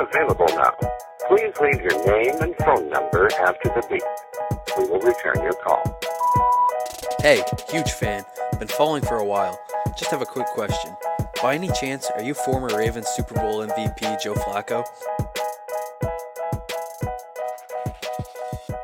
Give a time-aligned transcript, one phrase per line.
[0.00, 0.72] available now.
[1.28, 4.02] Please leave your name and phone number after the beep.
[4.78, 5.98] We will return your call.
[7.20, 8.24] Hey, huge fan.
[8.58, 9.58] Been following for a while.
[9.98, 10.94] Just have a quick question.
[11.42, 14.84] By any chance, are you former Ravens Super Bowl MVP Joe Flacco?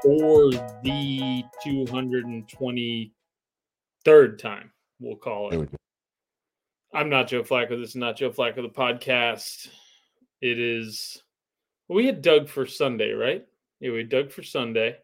[0.02, 0.50] For
[0.82, 4.70] the 223rd time,
[5.00, 5.68] we'll call it.
[6.94, 7.70] I'm not Joe Flacco.
[7.70, 9.68] This is not Joe Flacco, the podcast.
[10.40, 11.22] It is,
[11.88, 13.44] we had Doug for Sunday, right?
[13.80, 14.96] Yeah, we had Doug for Sunday.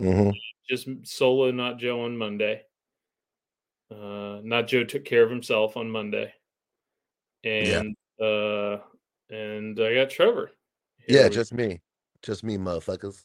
[0.00, 0.30] Mm-hmm.
[0.68, 2.62] Just solo, not Joe on Monday.
[3.90, 6.32] Uh, not Joe took care of himself on Monday.
[7.44, 8.78] And uh
[9.30, 10.52] and I got Trevor.
[10.98, 11.80] Here Yeah, just me,
[12.22, 13.24] just me, motherfuckers.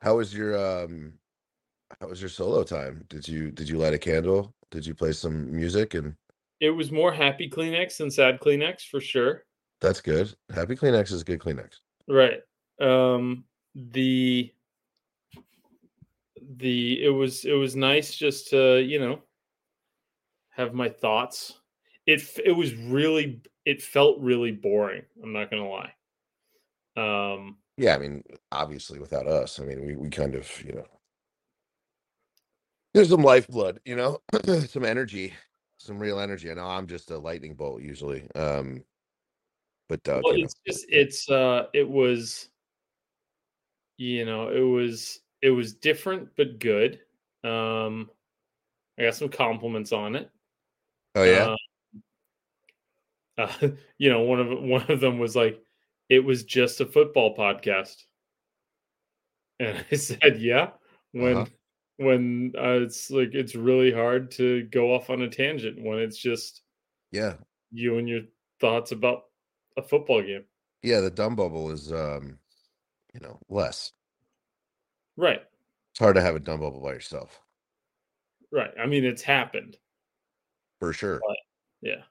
[0.00, 1.14] How was your um?
[2.00, 3.04] How was your solo time?
[3.08, 4.54] Did you did you light a candle?
[4.70, 5.94] Did you play some music?
[5.94, 6.14] And
[6.60, 9.44] it was more happy Kleenex than sad Kleenex for sure.
[9.80, 10.34] That's good.
[10.54, 11.80] Happy Kleenex is a good Kleenex.
[12.08, 12.40] Right.
[12.80, 14.52] Um the
[16.56, 19.20] the it was it was nice just to, you know,
[20.50, 21.60] have my thoughts.
[22.06, 25.02] It it was really it felt really boring.
[25.22, 27.36] I'm not going to lie.
[27.36, 30.86] Um Yeah, I mean, obviously without us, I mean, we we kind of you know,
[32.94, 34.20] there's some lifeblood, you know,
[34.68, 35.34] some energy,
[35.78, 36.50] some real energy.
[36.50, 38.82] I know I'm just a lightning bolt usually, um,
[39.88, 42.48] but uh, well, you know, it's just it's uh it was
[43.96, 47.00] you know it was it was different but good.
[47.44, 48.10] Um
[48.98, 50.30] i got some compliments on it.
[51.14, 51.56] Oh yeah,
[53.38, 55.62] uh, uh, you know one of one of them was like
[56.08, 58.04] it was just a football podcast.
[59.60, 60.70] And i said yeah.
[61.12, 61.46] When Uh-huh.
[61.96, 66.18] when uh, it's like it's really hard to go off on a tangent when it's
[66.18, 66.62] just
[67.10, 67.34] yeah,
[67.72, 68.22] you and your
[68.60, 69.22] thoughts about
[69.78, 70.44] a football game
[70.80, 71.00] yeah.
[71.00, 72.38] The dumb bubble is, um,
[73.12, 73.92] you know, less.
[75.16, 75.42] right
[75.90, 77.40] It's hard to have a dumb bubble by yourself,
[78.52, 79.76] right i mean it's happened
[80.78, 81.20] for sure.
[81.82, 82.02] Yeah.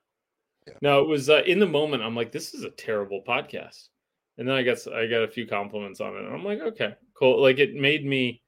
[0.67, 0.73] Yeah.
[0.81, 2.03] No, it was uh, in the moment.
[2.03, 3.87] I'm like, this is a terrible podcast,
[4.37, 6.25] and then I got I got a few compliments on it.
[6.25, 7.41] And I'm like, okay, cool.
[7.41, 8.41] Like it made me,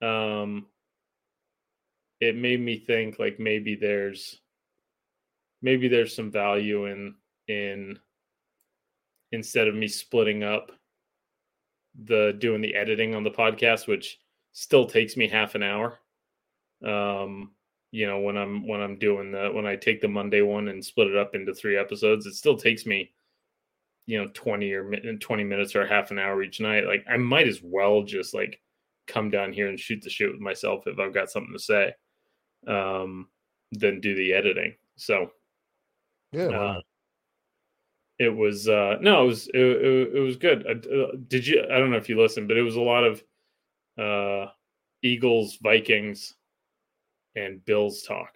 [0.00, 0.66] um,
[2.20, 4.40] it made me think like maybe there's,
[5.62, 7.14] maybe there's some value in
[7.46, 7.98] in
[9.32, 10.72] instead of me splitting up
[12.04, 14.18] the doing the editing on the podcast, which
[14.52, 15.98] still takes me half an hour.
[16.84, 17.52] Um,
[17.92, 20.84] you know when i'm when i'm doing the when i take the monday one and
[20.84, 23.12] split it up into three episodes it still takes me
[24.06, 27.46] you know 20 or 20 minutes or half an hour each night like i might
[27.46, 28.60] as well just like
[29.06, 31.92] come down here and shoot the shit with myself if i've got something to say
[32.66, 33.28] um
[33.72, 35.30] than do the editing so
[36.32, 36.84] Yeah, uh, not?
[38.22, 40.64] It was uh no it was it, it, it was good.
[40.64, 43.20] Uh, did you i don't know if you listened but it was a lot of
[43.98, 44.48] uh
[45.02, 46.32] eagles vikings
[47.34, 48.30] and bills talk.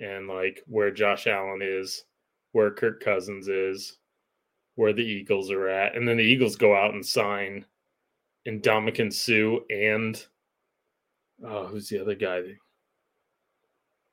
[0.00, 2.04] And like where josh allen is
[2.52, 3.98] where kirk cousins is
[4.76, 5.96] where the eagles are at.
[5.96, 7.64] And then the eagles go out and sign
[8.46, 10.24] Ndamukong Suh and
[11.44, 12.42] oh who's the other guy?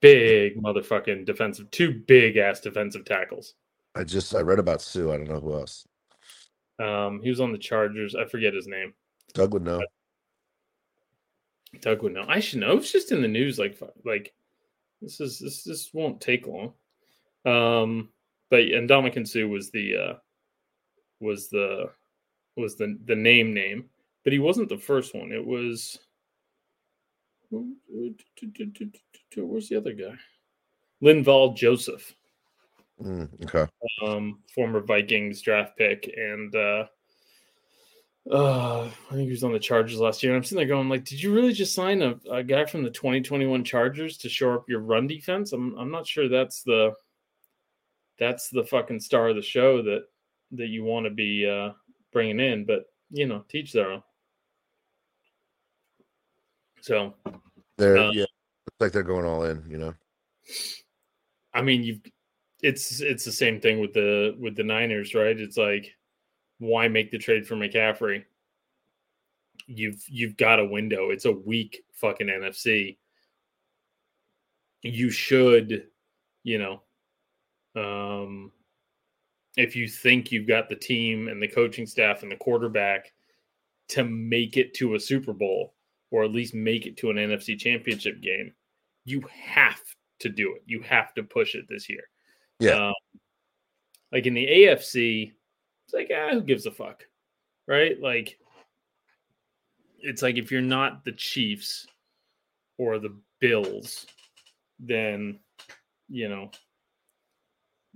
[0.02, 3.54] Big motherfucking defensive two big ass defensive tackles
[3.96, 5.12] I just I read about Suh.
[5.12, 5.88] I don't know who else.
[6.80, 8.16] Um, he was on the Chargers.
[8.16, 8.94] I forget his name.
[9.34, 9.82] Doug would know.
[11.82, 12.26] Doug would know.
[12.28, 12.78] I should know.
[12.78, 13.58] It's just in the news.
[13.58, 14.34] Like, like
[15.02, 16.74] this is this this won't take long.
[17.46, 18.10] Um,
[18.50, 20.14] but and Ndamukong Suh was the uh,
[21.20, 21.92] was the
[22.58, 23.86] was the the name name,
[24.24, 25.32] but he wasn't the first one.
[25.32, 26.00] It was
[27.50, 30.16] where's the other guy?
[31.04, 32.14] Linval Joseph.
[33.04, 33.70] Mm, okay.
[34.06, 36.86] um, former Vikings draft pick, and uh,
[38.32, 40.32] uh, I think he was on the Chargers last year.
[40.32, 42.84] And I'm sitting there going, like, did you really just sign a, a guy from
[42.84, 45.52] the 2021 Chargers to shore up your run defense?
[45.54, 46.94] I'm I'm not sure that's the
[48.18, 50.06] that's the fucking star of the show that
[50.52, 51.74] that you want to be uh,
[52.12, 54.04] bringing in, but you know, teach their own.
[56.82, 57.14] So
[57.78, 59.64] They're Uh, yeah, it's like they're going all in.
[59.70, 59.94] You know.
[61.54, 62.02] I mean, you've
[62.66, 65.40] it's it's the same thing with the with the Niners, right?
[65.40, 65.94] It's like
[66.58, 68.24] why make the trade for McCaffrey?
[69.68, 71.12] You've you've got a window.
[71.12, 72.98] It's a weak fucking NFC.
[74.82, 75.88] You should,
[76.44, 76.82] you know,
[77.76, 78.52] um
[79.58, 83.14] if you think you've got the team and the coaching staff and the quarterback
[83.90, 85.76] to make it to a Super Bowl
[86.12, 88.54] or at least make it to an NFC championship game,
[89.06, 89.82] you have
[90.20, 90.64] to do it.
[90.66, 92.04] You have to push it this year.
[92.60, 92.88] Yeah.
[92.88, 92.94] Um,
[94.12, 95.34] like in the AFC,
[95.86, 97.04] It's like, ah, who gives a fuck?
[97.68, 98.00] Right?
[98.00, 98.38] Like,
[100.00, 101.88] it's like if you're not the Chiefs
[102.78, 104.06] or the Bills,
[104.80, 105.40] then,
[106.10, 106.52] you know,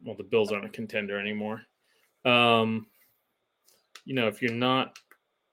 [0.04, 1.62] well, the Bills aren't a contender anymore.
[2.26, 2.88] Um,
[4.06, 4.98] you know, if you're not,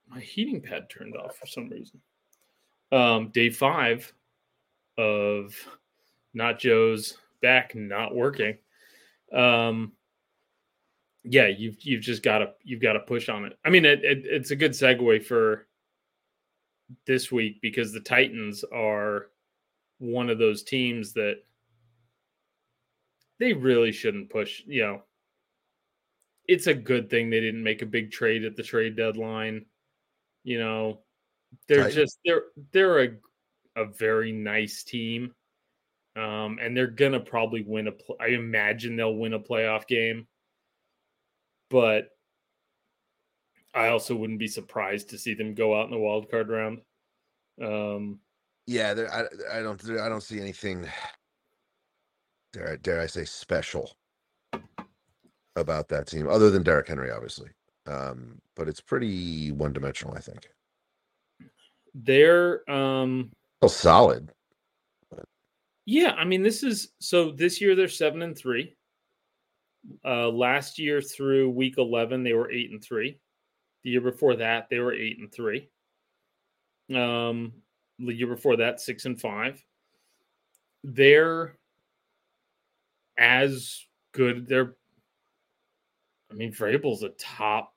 [0.09, 2.01] my heating pad turned off for some reason.
[2.93, 4.13] Um, day five
[4.97, 5.55] of
[6.33, 8.57] not Joe's back not working.
[9.37, 9.93] Um,
[11.25, 13.59] yeah, you've you've just got to you've got to push on it.
[13.65, 15.67] I mean, it, it, it's a good segue for
[17.07, 19.27] this week because the Titans are
[19.99, 21.39] one of those teams that
[23.39, 24.63] they really shouldn't push.
[24.67, 25.03] You know,
[26.47, 29.67] it's a good thing they didn't make a big trade at the trade deadline.
[30.45, 31.01] You know,
[31.69, 31.95] they're Titan.
[31.95, 32.43] just they're
[32.73, 33.09] they're a
[33.77, 35.35] a very nice team.
[36.17, 37.93] Um, and they're gonna probably win a.
[37.93, 40.27] Pl- I imagine they'll win a playoff game,
[41.69, 42.09] but
[43.75, 46.81] I also wouldn't be surprised to see them go out in the wild card round.
[47.63, 48.21] Um,
[48.67, 50.89] yeah, I, I don't I don't see anything.
[52.55, 53.95] Dare dare I say special
[55.57, 57.51] about that team, other than Derrick Henry, obviously.
[57.87, 60.49] Um, but it's pretty one dimensional, I think.
[61.95, 63.31] They're um,
[63.67, 64.33] solid.
[65.87, 68.75] Yeah, I mean, this is so this year they're seven and three.
[70.05, 73.21] Uh, last year through week eleven, they were eight and three.
[73.85, 75.69] The year before that, they were eight and three.
[76.93, 77.53] Um,
[78.01, 79.65] the year before that, six and five.
[80.83, 81.57] They're
[83.17, 83.81] as
[84.13, 84.49] good.
[84.49, 84.75] They're,
[86.31, 87.73] I mean, Vrabel's a top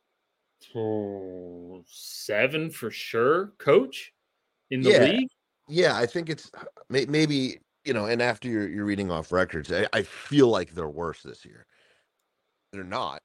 [1.85, 4.13] seven for sure coach
[4.71, 5.03] in the yeah.
[5.03, 5.29] league.
[5.67, 6.51] Yeah, I think it's
[6.89, 10.87] maybe you know, and after you're you're reading off records, I, I feel like they're
[10.87, 11.65] worse this year.
[12.71, 13.19] They're not,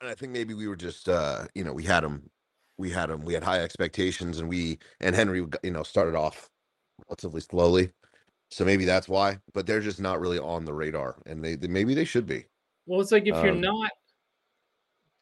[0.00, 2.30] and I think maybe we were just, uh, you know, we had them,
[2.78, 6.48] we had them, we had high expectations, and we and Henry, you know, started off
[7.08, 7.90] relatively slowly,
[8.48, 9.38] so maybe that's why.
[9.54, 12.44] But they're just not really on the radar, and they, they maybe they should be.
[12.86, 13.90] Well, it's like if um, you're not,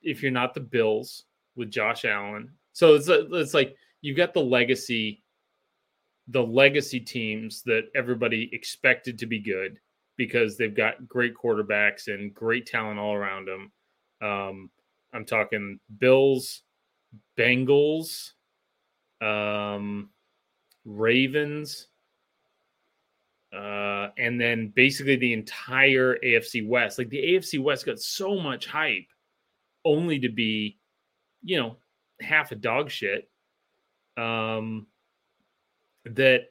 [0.02, 1.24] if you're not the Bills
[1.56, 5.21] with Josh Allen, so it's it's like you've got the legacy
[6.28, 9.78] the legacy teams that everybody expected to be good
[10.16, 13.72] because they've got great quarterbacks and great talent all around them.
[14.22, 14.70] Um,
[15.12, 16.62] I'm talking Bills,
[17.36, 18.30] Bengals,
[19.20, 20.10] um,
[20.84, 21.88] Ravens,
[23.52, 26.98] uh, and then basically the entire AFC West.
[26.98, 29.06] Like the AFC West got so much hype
[29.84, 30.78] only to be,
[31.42, 31.76] you know,
[32.20, 33.28] half a dog shit.
[34.16, 34.86] Um,
[36.04, 36.42] that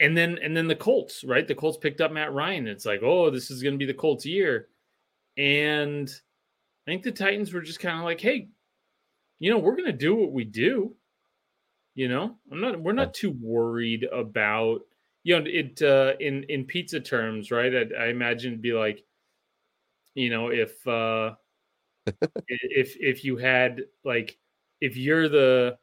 [0.00, 1.46] and then and then the Colts, right?
[1.46, 2.66] The Colts picked up Matt Ryan.
[2.66, 4.68] It's like, oh, this is going to be the Colts year.
[5.36, 6.08] And
[6.86, 8.48] I think the Titans were just kind of like, hey,
[9.38, 10.94] you know, we're going to do what we do.
[11.94, 14.80] You know, I'm not we're not too worried about
[15.24, 17.72] you know it uh in in pizza terms, right?
[17.74, 19.04] I, I imagine it'd be like
[20.14, 21.34] you know, if uh
[22.48, 24.38] if if you had like
[24.80, 25.78] if you're the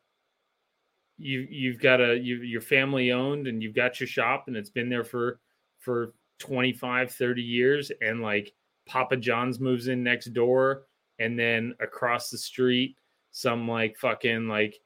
[1.20, 4.70] you you've got a you your family owned and you've got your shop and it's
[4.70, 5.40] been there for
[5.78, 8.54] for 25 30 years and like
[8.88, 10.84] papa john's moves in next door
[11.20, 12.96] and then across the street
[13.32, 14.80] some like fucking like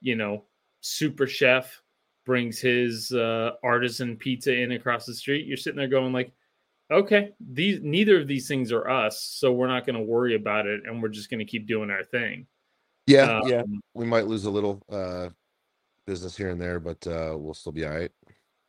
[0.00, 0.44] you know
[0.80, 1.82] super chef
[2.28, 5.46] brings his uh, artisan pizza in across the street.
[5.46, 6.30] You're sitting there going like
[6.90, 10.66] okay these neither of these things are us so we're not going to worry about
[10.66, 12.46] it and we're just going to keep doing our thing.
[13.06, 13.62] Yeah um, yeah.
[13.94, 15.30] We might lose a little uh
[16.08, 18.10] business here and there, but uh, we'll still be all right.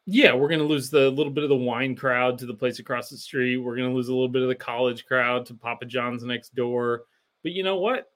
[0.05, 2.79] Yeah, we're going to lose the little bit of the wine crowd to the place
[2.79, 3.57] across the street.
[3.57, 6.53] We're going to lose a little bit of the college crowd to Papa John's next
[6.53, 7.03] door.
[7.43, 8.11] But you know what?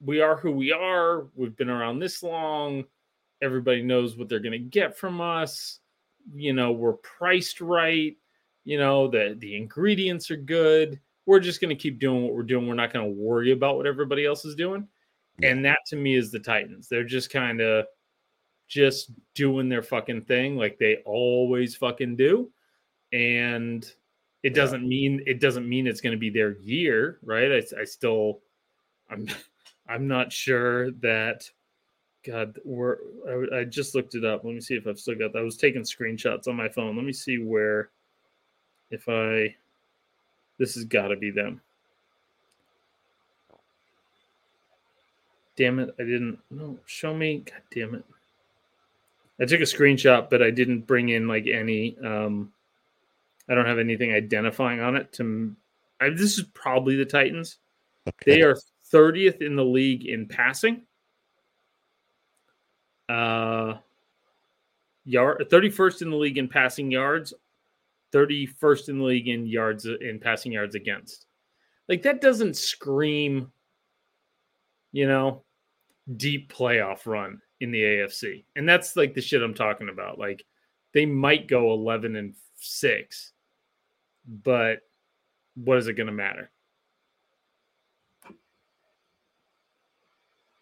[0.00, 1.26] We are who we are.
[1.34, 2.84] We've been around this long.
[3.42, 5.80] Everybody knows what they're going to get from us.
[6.34, 8.16] You know, we're priced right.
[8.64, 10.98] You know, the the ingredients are good.
[11.26, 12.66] We're just going to keep doing what we're doing.
[12.66, 14.88] We're not going to worry about what everybody else is doing.
[15.42, 16.88] And that to me is the Titans.
[16.88, 17.86] They're just kind of
[18.68, 22.50] just doing their fucking thing like they always fucking do.
[23.12, 23.90] And
[24.42, 27.52] it doesn't mean it doesn't mean it's going to be their year, right?
[27.52, 28.40] I, I still
[29.10, 29.28] I'm
[29.88, 31.48] I'm not sure that
[32.24, 34.42] God, we're I, I, just looked it up.
[34.42, 35.38] Let me see if I've still got that.
[35.38, 36.96] I was taking screenshots on my phone.
[36.96, 37.90] Let me see where
[38.90, 39.54] if I
[40.58, 41.60] this has got to be them.
[45.56, 47.44] Damn it, I didn't no show me.
[47.46, 48.04] God damn it.
[49.40, 51.96] I took a screenshot, but I didn't bring in like any.
[51.98, 52.52] Um,
[53.48, 55.12] I don't have anything identifying on it.
[55.14, 55.54] To
[56.00, 57.58] I, this is probably the Titans.
[58.08, 58.36] Okay.
[58.36, 58.56] They are
[58.92, 60.82] 30th in the league in passing.
[63.08, 63.74] Uh,
[65.04, 67.32] yard 31st in the league in passing yards,
[68.12, 71.26] 31st in the league in yards in passing yards against.
[71.88, 73.52] Like that doesn't scream,
[74.92, 75.42] you know,
[76.16, 78.44] deep playoff run in the AFC.
[78.54, 80.18] And that's like the shit I'm talking about.
[80.18, 80.44] Like
[80.94, 83.32] they might go 11 and 6,
[84.26, 84.80] but
[85.54, 86.50] what is it going to matter?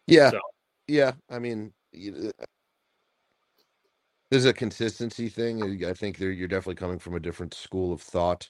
[0.07, 0.31] Yeah.
[0.31, 0.41] So.
[0.87, 1.13] Yeah.
[1.31, 2.33] I mean, you-
[4.31, 5.85] there's a consistency thing.
[5.85, 8.49] I think there you're definitely coming from a different school of thought.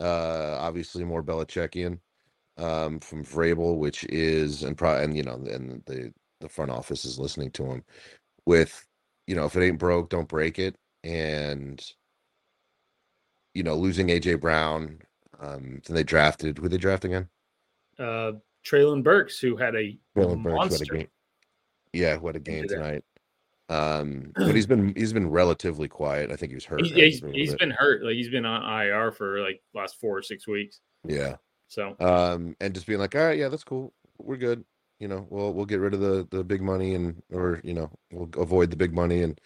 [0.00, 2.00] Uh, obviously more Belichickian
[2.56, 6.12] um, from Vrabel, which is and probably and you know and the
[6.42, 7.84] the front office is listening to him
[8.44, 8.86] with
[9.26, 11.84] you know if it ain't broke, don't break it, and
[13.54, 14.98] you know losing AJ Brown.
[15.40, 17.28] Um, then they drafted who they draft again?
[17.98, 18.32] Uh,
[18.64, 20.94] Treylon Burks, who had a Treylon Burks, who had a monster.
[20.94, 21.08] game.
[21.92, 23.04] Yeah, what a game tonight.
[23.68, 26.30] Um, but he's been he's been relatively quiet.
[26.30, 26.80] I think he was hurt.
[26.80, 28.04] He's, he's, for a little he's been hurt.
[28.04, 30.80] Like he's been on IR for like last four or six weeks.
[31.06, 31.36] yeah.
[31.68, 33.94] So Um, and just being like, all right, yeah, that's cool.
[34.18, 34.62] We're good.
[35.02, 37.90] You know, we'll we'll get rid of the the big money and or you know
[38.12, 39.40] we'll avoid the big money and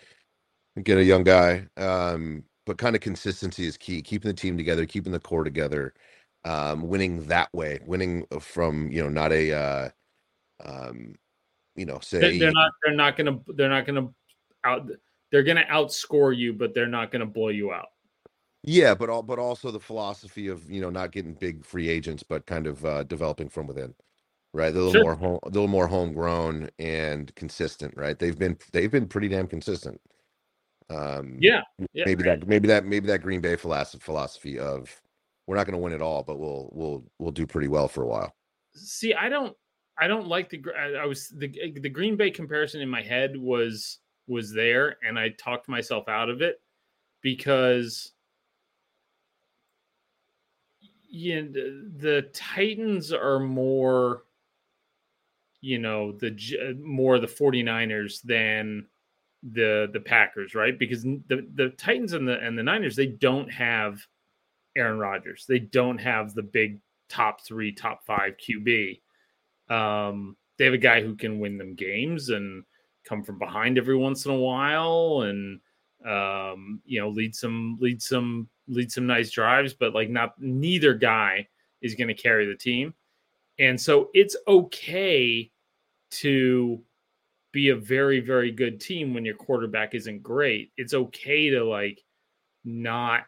[0.83, 1.67] get a young guy.
[1.79, 4.03] Um, but kind of consistency is key.
[4.03, 5.95] Keeping the team together, keeping the core together,
[6.45, 9.89] um, winning that way, winning from you know not a uh,
[10.63, 11.15] um,
[11.75, 14.11] you know say they're, not they're not gonna they're not gonna
[14.67, 14.91] out
[15.33, 17.89] they're gonna outscore you, but they're not gonna blow you out.
[18.63, 22.23] Yeah, but all but also the philosophy of you know not getting big free agents,
[22.23, 23.95] but kind of uh, developing from within,
[24.57, 24.73] right?
[24.73, 25.03] They're a little Sure.
[25.03, 28.19] more home, a little more homegrown and consistent, right?
[28.19, 30.01] They've been they've been pretty damn consistent.
[30.89, 32.05] Um, Yeah, yeah.
[32.07, 35.01] maybe that maybe that maybe that Green Bay philosophy philosophy of
[35.47, 38.03] we're not going to win it all, but we'll we'll we'll do pretty well for
[38.03, 38.35] a while.
[38.75, 39.57] See, I don't
[39.99, 41.49] I don't like the I I was the
[41.81, 46.29] the Green Bay comparison in my head was was there, and I talked myself out
[46.31, 46.61] of it
[47.23, 48.13] because
[51.09, 54.25] yeah, the, the Titans are more
[55.67, 58.87] you know the more the 49ers than
[59.43, 60.79] the the Packers, right?
[60.79, 63.99] Because the the Titans and the and the Niners they don't have
[64.77, 65.45] Aaron Rodgers.
[65.49, 69.01] They don't have the big top 3, top 5 QB.
[69.69, 72.63] Um they have a guy who can win them games and
[73.05, 75.61] come from behind every once in a while and
[76.07, 80.95] um you know lead some lead some lead some nice drives but like not neither
[80.95, 81.47] guy
[81.83, 82.95] is going to carry the team
[83.59, 85.51] and so it's okay
[86.21, 86.83] to
[87.53, 92.03] be a very very good team when your quarterback isn't great it's okay to like
[92.65, 93.23] not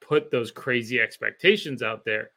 [0.00, 2.30] put those crazy expectations out there.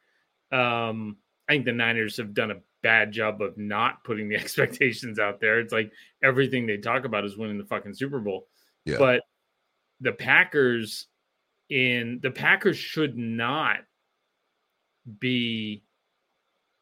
[0.52, 1.16] Um
[1.48, 5.40] i think the niners have done a bad job of not putting the expectations out
[5.40, 5.58] there.
[5.58, 5.90] It's like
[6.22, 8.46] everything they talk about is winning the fucking super bowl.
[8.84, 8.98] Yeah.
[8.98, 9.22] but
[10.00, 11.06] the packers
[11.70, 13.78] in the packers should not
[15.18, 15.82] be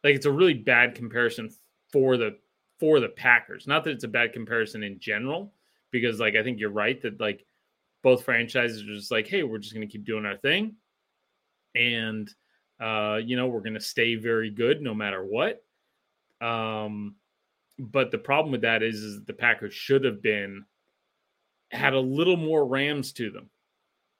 [0.02, 1.48] like it's a really bad comparison
[1.92, 2.36] for the
[2.80, 3.66] for the Packers.
[3.66, 5.52] Not that it's a bad comparison in general,
[5.90, 7.44] because like I think you're right that like
[8.02, 10.74] both franchises are just like, hey, we're just gonna keep doing our thing.
[11.74, 12.28] And
[12.80, 15.62] uh, you know, we're gonna stay very good no matter what.
[16.40, 17.14] Um,
[17.78, 20.64] but the problem with that is, is the Packers should have been
[21.70, 23.48] had a little more Rams to them,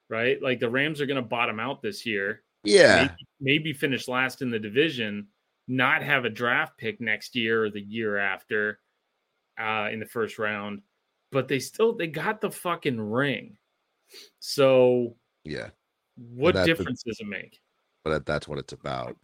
[0.09, 0.41] right?
[0.41, 4.49] Like the Rams are gonna bottom out this year Yeah, maybe, maybe finish last in
[4.49, 5.27] the division,
[5.67, 8.79] not have a draft pick next year or the year after
[9.59, 10.81] uh, in the first round,
[11.31, 13.57] but they still they got the fucking ring.
[14.39, 15.69] So yeah.
[16.15, 17.59] what the- difference does it make?
[18.03, 19.15] but that, that's what it's about.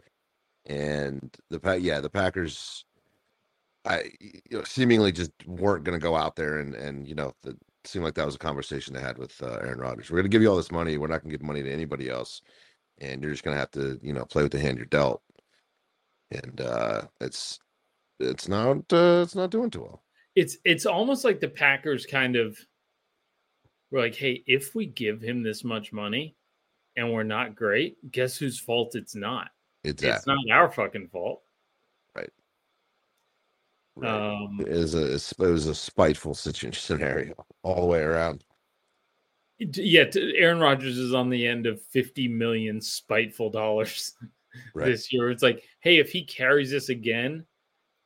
[0.65, 2.86] And the Pa- yeah, the Packers,
[3.86, 7.34] I you know, seemingly just weren't going to go out there and and you know
[7.43, 10.12] the seemed like that was a conversation they had with uh, Aaron Rodgers.
[10.12, 10.98] We're going to give you all this money.
[10.98, 12.41] We're not going to give money to anybody else,
[13.00, 15.22] and you're just going to have to you know play with the hand you're dealt.
[16.32, 17.60] And uh, it's
[18.20, 20.04] it's not uh, it's not doing too well.
[20.36, 22.58] It's it's almost like the Packers kind of
[23.92, 26.36] were like, hey, if we give him this much money
[26.96, 29.50] and we're not great, guess whose fault it's not?
[29.84, 31.42] It's It's not our fucking fault.
[32.16, 32.30] right.
[34.04, 37.34] Um, it is a it was a spiteful scenario
[37.64, 38.44] all the way around.
[39.58, 44.14] Yeah, Aaron Rodgers is on the end of 50 million spiteful dollars
[44.74, 44.86] Right.
[44.86, 45.29] this year.
[45.29, 47.46] It's like, hey, if he carries this again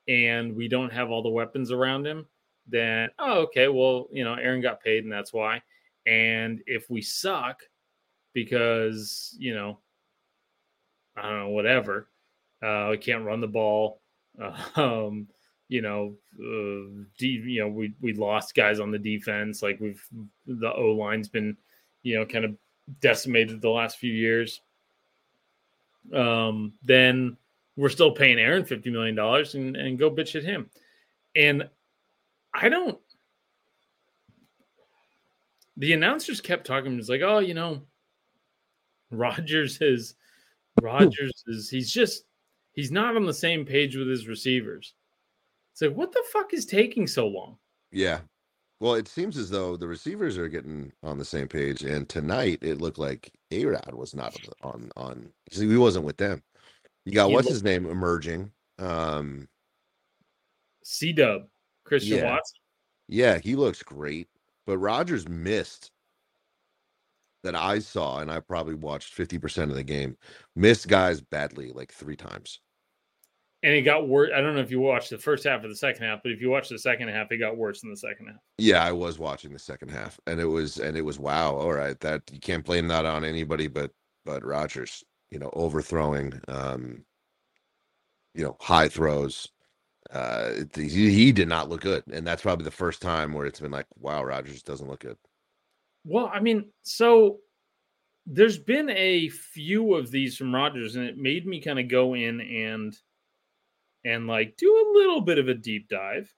[0.07, 2.25] and we don't have all the weapons around him,
[2.67, 5.61] then oh, okay, well, you know, Aaron got paid and that's why.
[6.05, 7.61] And if we suck
[8.33, 9.79] because, you know,
[11.15, 12.09] I don't know, whatever,
[12.61, 14.01] uh, we can't run the ball,
[14.75, 15.27] Um,
[15.69, 19.63] you know, uh, you know, we we lost guys on the defense.
[19.63, 20.03] Like we've
[20.45, 21.57] the O line's been,
[22.03, 22.55] you know, kind of
[22.99, 24.61] decimated the last few years.
[26.11, 27.37] Um, then
[27.77, 30.69] we're still paying Aaron fifty million dollars and and go bitch at him.
[31.35, 31.69] And
[32.53, 32.99] I don't.
[35.77, 36.99] The announcers kept talking.
[36.99, 37.81] It's like, oh, you know,
[39.11, 40.15] Rodgers is
[40.81, 42.25] Rodgers is he's just
[42.73, 44.93] he's not on the same page with his receivers.
[45.71, 47.57] It's like, what the fuck is taking so long?
[47.91, 48.19] Yeah.
[48.79, 52.59] Well, it seems as though the receivers are getting on the same page, and tonight
[52.61, 55.31] it looked like A Rod was not on on.
[55.51, 56.43] See, he wasn't with them.
[57.05, 58.51] You got He what's looked- his name emerging.
[58.79, 59.47] Um,
[60.83, 61.43] C Dub,
[61.85, 62.31] Christian Yeah.
[62.31, 62.59] Watson.
[63.07, 64.27] yeah, he looks great,
[64.65, 65.91] but Rodgers missed
[67.43, 70.17] that I saw, and I probably watched fifty percent of the game.
[70.55, 72.59] Missed guys badly, like three times.
[73.63, 74.31] And it got worse.
[74.35, 76.41] I don't know if you watched the first half of the second half, but if
[76.41, 78.41] you watched the second half, it got worse in the second half.
[78.57, 81.55] Yeah, I was watching the second half, and it was and it was wow.
[81.55, 83.91] All right, that you can't blame that on anybody but
[84.25, 85.03] but Rodgers.
[85.31, 87.05] You know, overthrowing, um,
[88.35, 89.49] you know, high throws.
[90.11, 93.59] Uh, he, he did not look good, and that's probably the first time where it's
[93.59, 95.17] been like, wow, Rodgers doesn't look good.
[96.05, 97.39] Well, I mean, so
[98.27, 102.13] there's been a few of these from Rodgers, and it made me kind of go
[102.13, 102.95] in and
[104.05, 106.33] and like do a little bit of a deep dive.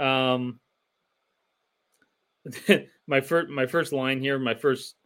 [0.00, 0.60] Um,
[3.06, 4.96] my first my first line here, my first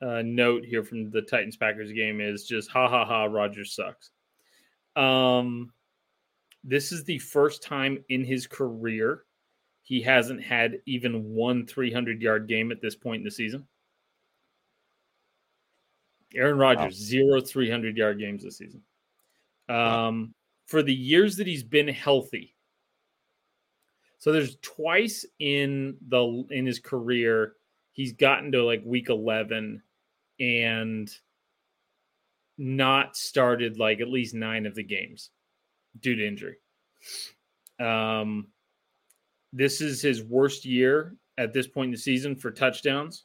[0.00, 3.24] uh, note here from the Titans Packers game is just ha ha ha.
[3.24, 4.10] Rodgers sucks.
[4.96, 5.72] Um,
[6.64, 9.24] this is the first time in his career
[9.88, 13.66] he hasn't had even one 300 yard game at this point in the season.
[16.34, 18.82] Aaron Rodgers, zero 300 yard games this season.
[19.70, 20.34] Um,
[20.68, 22.54] For the years that he's been healthy,
[24.18, 27.54] so there's twice in the in his career
[27.98, 29.82] he's gotten to like week 11
[30.38, 31.10] and
[32.56, 35.30] not started like at least nine of the games
[35.98, 36.56] due to injury.
[37.80, 38.48] Um,
[39.52, 43.24] this is his worst year at this point in the season for touchdowns,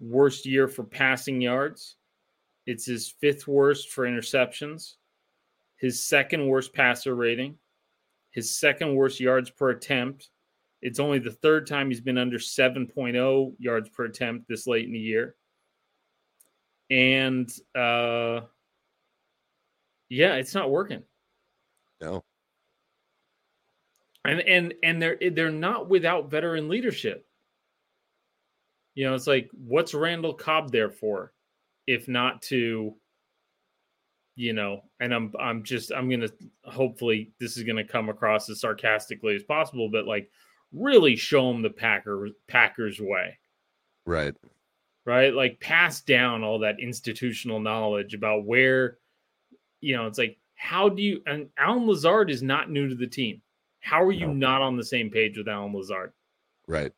[0.00, 1.96] worst year for passing yards.
[2.66, 4.94] It's his fifth worst for interceptions,
[5.76, 7.56] his second worst passer rating,
[8.30, 10.30] his second worst yards per attempt.
[10.82, 14.92] It's only the third time he's been under 7.0 yards per attempt this late in
[14.92, 15.36] the year.
[16.90, 18.42] And uh
[20.08, 21.02] yeah, it's not working.
[22.00, 22.22] No,
[24.26, 27.26] and and and they're they're not without veteran leadership.
[28.94, 31.32] You know, it's like what's Randall Cobb there for,
[31.86, 32.94] if not to,
[34.36, 36.28] you know, and I'm I'm just I'm gonna
[36.64, 40.30] hopefully this is gonna come across as sarcastically as possible, but like
[40.72, 43.38] really show them the Packer Packers way,
[44.04, 44.34] right?
[45.06, 45.32] right?
[45.32, 48.98] Like pass down all that institutional knowledge about where,
[49.80, 53.06] you know, it's like how do you and Allen Lazard is not new to the
[53.06, 53.40] team.
[53.80, 54.32] How are you No.
[54.34, 56.12] not on the same page with Allen Lazard?
[56.68, 56.92] Right,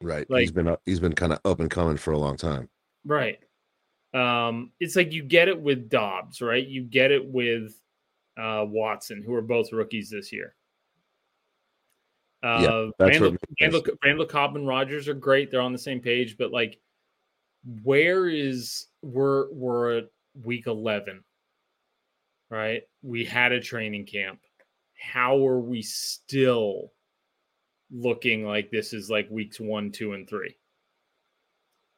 [0.00, 0.28] right.
[0.30, 2.68] Like- he's been he's been kind of up and coming for a long time.
[3.04, 3.40] Right.
[4.14, 6.66] Um, it's like you get it with Doubs, right?
[6.66, 7.72] You get it with
[8.36, 10.54] uh, Watson, who are both rookies this year.
[12.42, 15.50] Uh, that's Randall, Randall, Randall Cobb and Rodgers are great.
[15.50, 16.78] They're on the same page, but like,
[17.84, 20.04] where is we're we're at
[20.44, 21.22] week eleven,
[22.50, 22.82] right?
[23.02, 24.40] We had a training camp.
[24.98, 26.92] How are we still
[27.92, 30.56] looking like this is like weeks one, two, and three?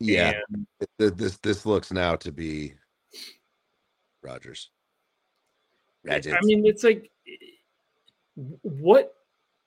[0.07, 0.67] Yeah, And
[0.99, 2.75] th- this this looks now to be
[4.23, 4.71] Rodgers.
[6.05, 6.33] Rodgers.
[6.35, 7.11] I mean, it's like
[8.63, 9.15] what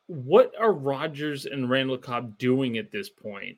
[0.08, 3.58] what are Rodgers and Randall Cobb doing at this point?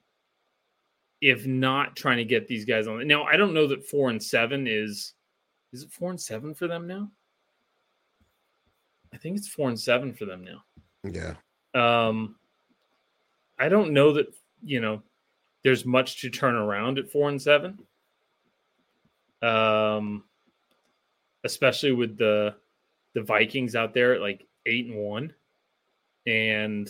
[1.21, 3.05] If not trying to get these guys on.
[3.05, 5.13] Now, I don't know that four and seven is
[5.73, 7.11] is it four and seven for them now?
[9.13, 10.63] I think it's four and seven for them now.
[11.03, 11.33] yeah,
[11.73, 12.35] Um,
[13.57, 14.27] I don't know that
[14.63, 15.01] you know
[15.63, 17.80] there's much to turn around at four and seven.
[19.41, 20.24] Um,
[21.43, 22.56] especially with the
[23.13, 25.34] the Vikings out there at like eight and one,
[26.26, 26.89] and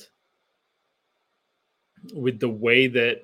[2.13, 3.23] with the way that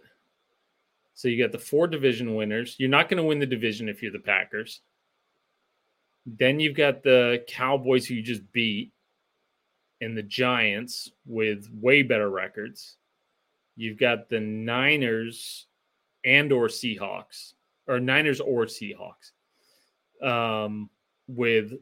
[1.13, 2.75] so you got the four division winners.
[2.77, 4.81] You're not going to win the division if you're the Packers.
[6.25, 8.91] Then you've got the Cowboys who you just beat
[10.01, 12.97] and the Giants with way better records.
[13.75, 15.67] You've got the Niners
[16.23, 17.53] and or Seahawks
[17.87, 19.31] or Niners or Seahawks
[20.23, 20.89] um,
[21.27, 21.73] with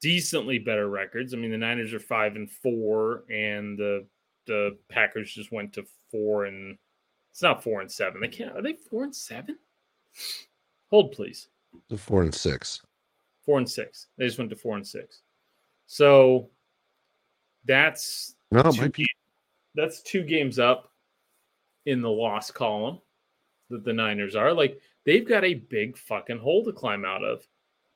[0.00, 1.34] decently better records.
[1.34, 4.06] I mean, the Niners are five and four, and the
[4.46, 6.76] the Packers just went to four and
[7.30, 8.20] it's not four and seven.
[8.20, 8.56] They can't.
[8.56, 9.56] Are they four and seven?
[10.90, 11.48] Hold, please.
[11.88, 12.82] The four and six.
[13.46, 14.08] Four and six.
[14.18, 15.22] They just went to four and six.
[15.86, 16.50] So
[17.64, 19.06] that's No, might be.
[19.74, 20.90] That's two games up
[21.86, 23.00] in the loss column
[23.70, 24.52] that the Niners are.
[24.52, 27.46] Like they've got a big fucking hole to climb out of.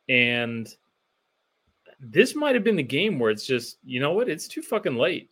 [0.09, 0.69] And
[2.01, 4.97] this might have been the game where it's just, you know what, it's too fucking
[4.97, 5.31] late.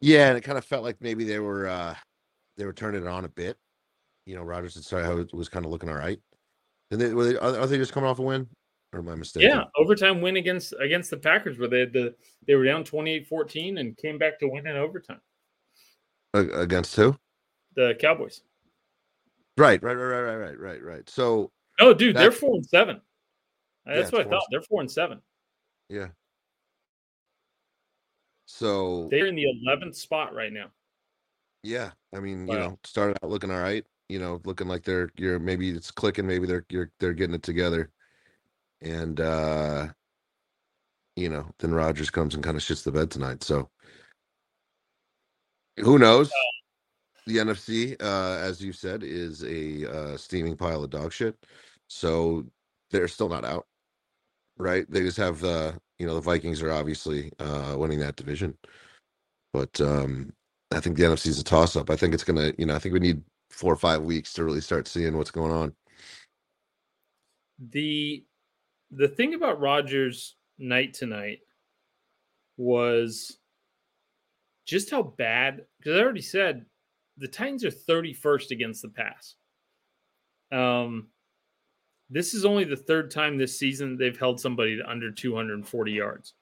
[0.00, 1.94] Yeah, and it kind of felt like maybe they were uh
[2.56, 3.56] they were turning it on a bit.
[4.26, 6.18] You know, Rodgers how it was kind of looking all right.
[6.90, 8.48] And they were they are they just coming off a win?
[8.92, 9.48] Or am I mistaken?
[9.48, 12.14] Yeah, overtime win against against the Packers where they had the
[12.46, 15.20] they were down 28-14 and came back to win in overtime.
[16.34, 17.16] Against who?
[17.76, 18.42] The Cowboys.
[19.56, 21.10] Right, right, right, right, right, right, right, right.
[21.10, 23.00] So Oh, dude, they're four and seven.
[23.86, 24.42] That's it's what I thought.
[24.50, 25.20] They're four and seven.
[25.88, 26.08] yeah.
[28.46, 30.66] So They're in the eleventh spot right now.
[31.62, 33.84] yeah, I mean, you know, started out looking all right.
[34.08, 37.44] You know, looking like they're you're maybe it's clicking, maybe they're you're they're getting it
[37.44, 37.90] together,
[38.82, 39.88] and uh
[41.16, 43.42] you know, then Rodgers comes and kind of shits the bed tonight.
[43.42, 43.68] So
[45.78, 46.32] who knows?
[47.26, 51.36] The NFC, uh, as you said, is a uh, steaming pile of dog shit.
[51.88, 52.46] So
[52.90, 53.66] they're still not out,
[54.58, 54.90] right?
[54.90, 58.56] They just have uh, you know, the Vikings are obviously uh, winning that division,
[59.52, 60.32] but um,
[60.72, 61.90] I think the NFC is a toss up.
[61.90, 64.44] I think it's gonna, you know, I think we need four or five weeks to
[64.44, 65.74] really start seeing what's going on.
[67.58, 68.24] the
[68.90, 71.40] the thing about Rodgers night tonight
[72.56, 73.38] was
[74.66, 76.66] just how bad because I already said
[77.16, 79.34] the Titans are 31st against the pass.
[80.52, 81.08] Um
[82.10, 86.34] this is only the third time this season they've held somebody to under 240 yards.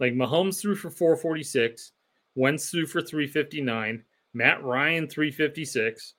[0.00, 1.92] Like Mahomes threw for 446,
[2.34, 6.14] Wentz threw for 359, Matt Ryan 356,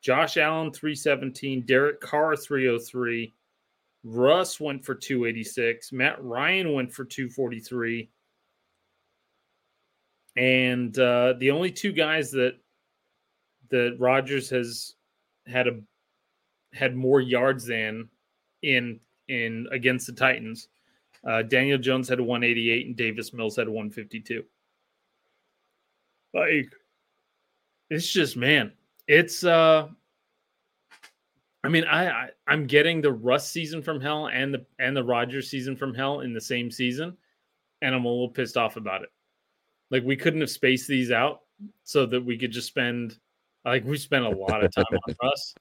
[0.00, 3.34] Josh Allen 317, Derek Carr 303,
[4.02, 8.10] Russ went for 286, Matt Ryan went for 243.
[10.36, 12.54] And uh, the only two guys that
[13.70, 14.94] that Rodgers has
[15.46, 15.80] had a
[16.72, 18.08] had more yards than
[18.62, 20.68] in in against the Titans.
[21.26, 24.44] Uh, Daniel Jones had 188 and Davis Mills had 152.
[26.32, 26.72] Like
[27.90, 28.72] it's just man,
[29.08, 29.88] it's uh
[31.62, 35.04] I mean, I, I I'm getting the Russ season from hell and the and the
[35.04, 37.16] Rodgers season from hell in the same season,
[37.82, 39.10] and I'm a little pissed off about it.
[39.90, 41.40] Like we couldn't have spaced these out
[41.84, 43.18] so that we could just spend
[43.64, 45.54] like we spent a lot of time on Russ,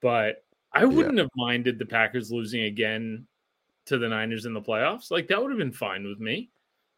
[0.00, 3.26] but I wouldn't have minded the Packers losing again
[3.86, 5.10] to the Niners in the playoffs.
[5.10, 6.50] Like that would have been fine with me.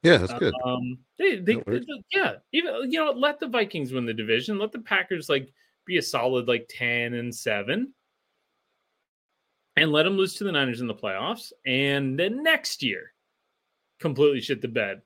[0.02, 0.54] Yeah, that's good.
[0.64, 1.84] Um, they, they, worries.
[2.12, 4.58] yeah, even you know, let the Vikings win the division.
[4.58, 5.52] Let the Packers like
[5.84, 7.92] be a solid like ten and seven,
[9.76, 11.52] and let them lose to the Niners in the playoffs.
[11.66, 13.12] And then next year,
[14.00, 15.02] completely shit the bed.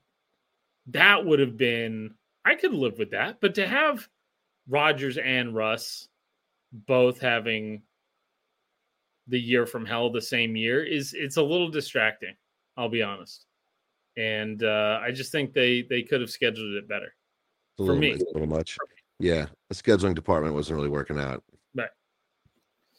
[0.87, 3.39] That would have been I could live with that.
[3.39, 4.07] But to have
[4.67, 6.07] Rodgers and Russ
[6.71, 7.83] both having
[9.27, 12.35] the year from hell the same year is it's a little distracting.
[12.77, 13.45] I'll be honest
[14.17, 17.13] and uh, I just think they they could have scheduled it better.
[17.79, 18.13] A for me.
[18.13, 18.77] a little much.
[19.19, 21.43] Yeah, the scheduling department wasn't really working out.
[21.75, 21.89] Right.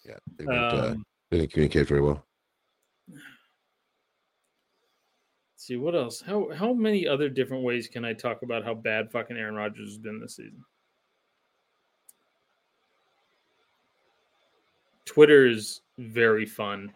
[0.06, 2.26] Yeah, they, weren't, uh, Um, they didn't communicate very well.
[3.08, 3.16] let's
[5.56, 6.20] see what else.
[6.20, 9.88] How how many other different ways can I talk about how bad fucking Aaron Rodgers
[9.88, 10.62] has been this season?
[15.06, 16.92] Twitter is very fun.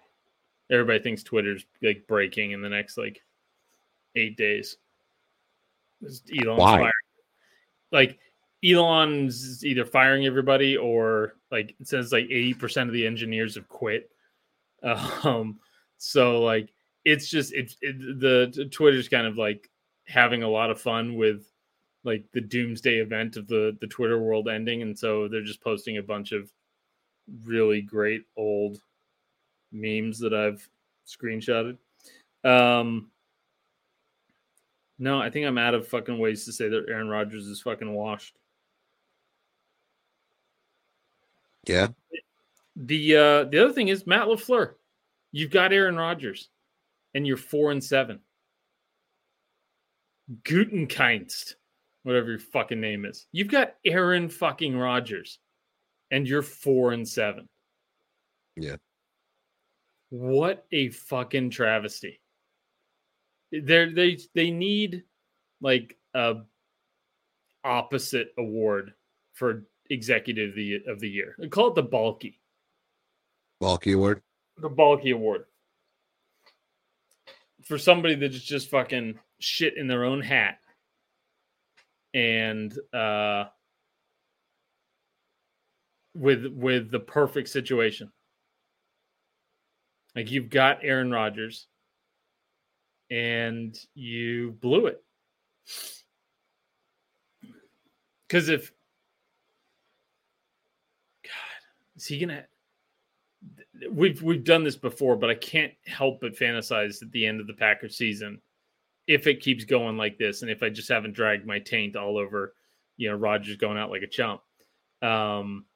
[0.70, 3.22] Everybody thinks Twitter's like breaking in the next like
[4.16, 4.76] eight days.
[6.04, 6.76] Elon's Why?
[6.76, 6.92] firing.
[7.90, 8.18] Like
[8.62, 14.10] Elon's either firing everybody or like it says like 80% of the engineers have quit.
[15.24, 15.58] Um
[15.98, 16.70] so like
[17.04, 19.70] it's just it's it, the Twitter's kind of like
[20.06, 21.50] having a lot of fun with
[22.04, 25.98] like the doomsday event of the the Twitter world ending and so they're just posting
[25.98, 26.52] a bunch of
[27.44, 28.78] really great old
[29.72, 30.68] memes that I've
[31.06, 31.78] screenshotted.
[32.44, 33.10] Um
[34.98, 37.92] no, I think I'm out of fucking ways to say that Aaron Rodgers is fucking
[37.92, 38.36] washed.
[41.66, 41.88] Yeah,
[42.76, 44.74] The uh the other thing is Matt LaFleur.
[45.32, 46.50] You've got Aaron Rodgers
[47.14, 48.20] and you're four and seven.
[50.42, 51.54] Gutekunst,
[52.02, 53.26] whatever your fucking name is.
[53.32, 55.38] You've got Aaron fucking Rodgers
[56.10, 57.48] and you're four and seven.
[58.56, 58.76] Yeah.
[60.10, 62.20] What a fucking travesty.
[63.52, 65.04] They're, they they need
[65.60, 66.36] like a
[67.64, 68.94] opposite award
[69.34, 71.36] for executive of the of the year.
[71.38, 72.40] They call it the Balky.
[73.60, 74.22] Balky award.
[74.58, 75.44] The Balky Award.
[77.64, 80.58] For somebody that's just fucking shit in their own hat.
[82.14, 83.44] And uh
[86.14, 88.10] with with the perfect situation.
[90.14, 91.66] Like you've got Aaron Rodgers
[93.10, 95.02] and you blew it.
[98.26, 98.72] Because if
[101.22, 102.46] God, is he gonna
[103.90, 107.46] we've we've done this before, but I can't help but fantasize at the end of
[107.46, 108.40] the Packers season
[109.06, 112.18] if it keeps going like this, and if I just haven't dragged my taint all
[112.18, 112.54] over,
[112.96, 114.40] you know, Rodgers going out like a chump.
[115.02, 115.66] Um,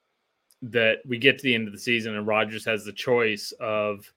[0.63, 4.13] that we get to the end of the season and Rodgers has the choice of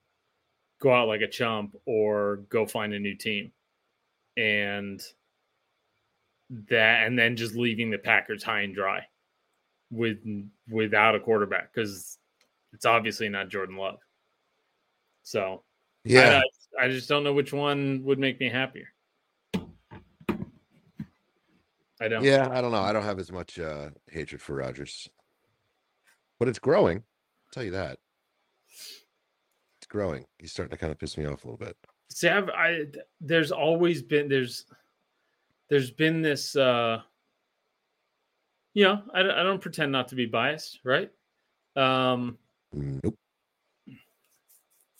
[0.81, 3.51] go out like a chump or go find a new team.
[4.35, 5.01] And
[6.69, 9.05] that and then just leaving the Packers high and dry
[9.91, 10.17] with
[10.69, 12.17] without a quarterback because
[12.73, 13.99] it's obviously not Jordan Love.
[15.23, 15.63] So
[16.03, 16.41] Yeah.
[16.79, 18.87] I, I just don't know which one would make me happier.
[22.01, 22.23] I don't.
[22.23, 22.81] Yeah, I don't know.
[22.81, 25.07] I don't have as much uh, hatred for Rodgers,
[26.37, 26.97] but it's growing.
[26.97, 27.97] I'll tell you that.
[28.67, 30.25] It's growing.
[30.37, 31.77] He's starting to kind of piss me off a little bit.
[32.09, 32.87] See, I've, I
[33.21, 34.65] there's always been there's
[35.69, 37.01] there's been this uh
[38.73, 41.09] you know I, I don't pretend not to be biased right
[41.75, 42.37] um
[42.73, 43.15] Nope.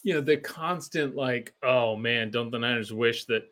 [0.04, 3.50] you know the constant like oh man don't the niners wish that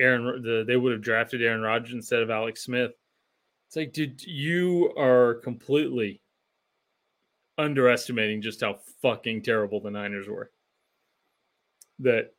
[0.00, 2.92] aaron the, they would have drafted aaron rodgers instead of alex smith?
[3.66, 6.22] It's like dude you are completely
[7.58, 10.50] underestimating just how fucking terrible the niners were.
[11.98, 12.32] That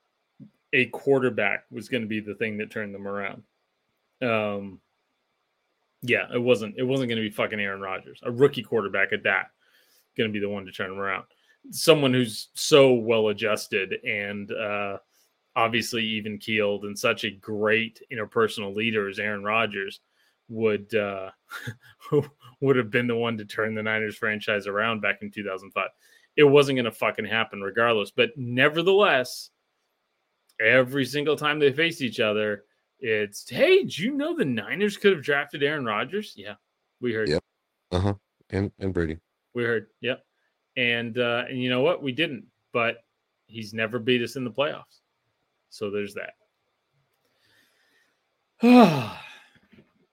[0.72, 3.44] a quarterback was going to be the thing that turned them around.
[4.22, 4.80] Um
[6.02, 9.24] yeah it wasn't it wasn't going to be fucking aaron rodgers a rookie quarterback at
[9.24, 9.52] that
[10.20, 11.24] going to be the one to turn them around
[11.72, 14.98] someone who's so well adjusted and uh,
[15.56, 20.00] obviously even keeled and such a great interpersonal leader as Aaron Rodgers
[20.48, 21.30] would uh,
[22.62, 25.90] would have been the one to turn the Niners franchise around back in 2005.
[26.36, 29.50] It wasn't going to fucking happen regardless, but nevertheless,
[30.60, 32.64] every single time they faced each other,
[33.00, 36.34] it's hey, do you know the Niners could have drafted Aaron Rodgers?
[36.36, 36.56] Yeah,
[37.02, 37.30] we heard.
[37.30, 37.44] Yep.
[37.92, 38.14] Uh huh.
[38.50, 39.18] And and Brady.
[39.54, 39.88] We heard.
[40.02, 40.24] Yep.
[40.78, 42.02] And uh, and you know what?
[42.04, 43.04] We didn't, but
[43.48, 45.02] he's never beat us in the playoffs.
[45.70, 46.34] So there's that.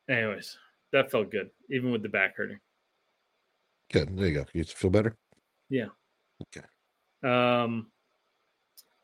[0.08, 0.56] Anyways,
[0.92, 2.60] that felt good, even with the back hurting.
[3.92, 4.16] Good.
[4.16, 4.44] There you go.
[4.52, 5.16] You feel better.
[5.68, 5.88] Yeah.
[6.42, 6.66] Okay.
[7.22, 7.88] Um.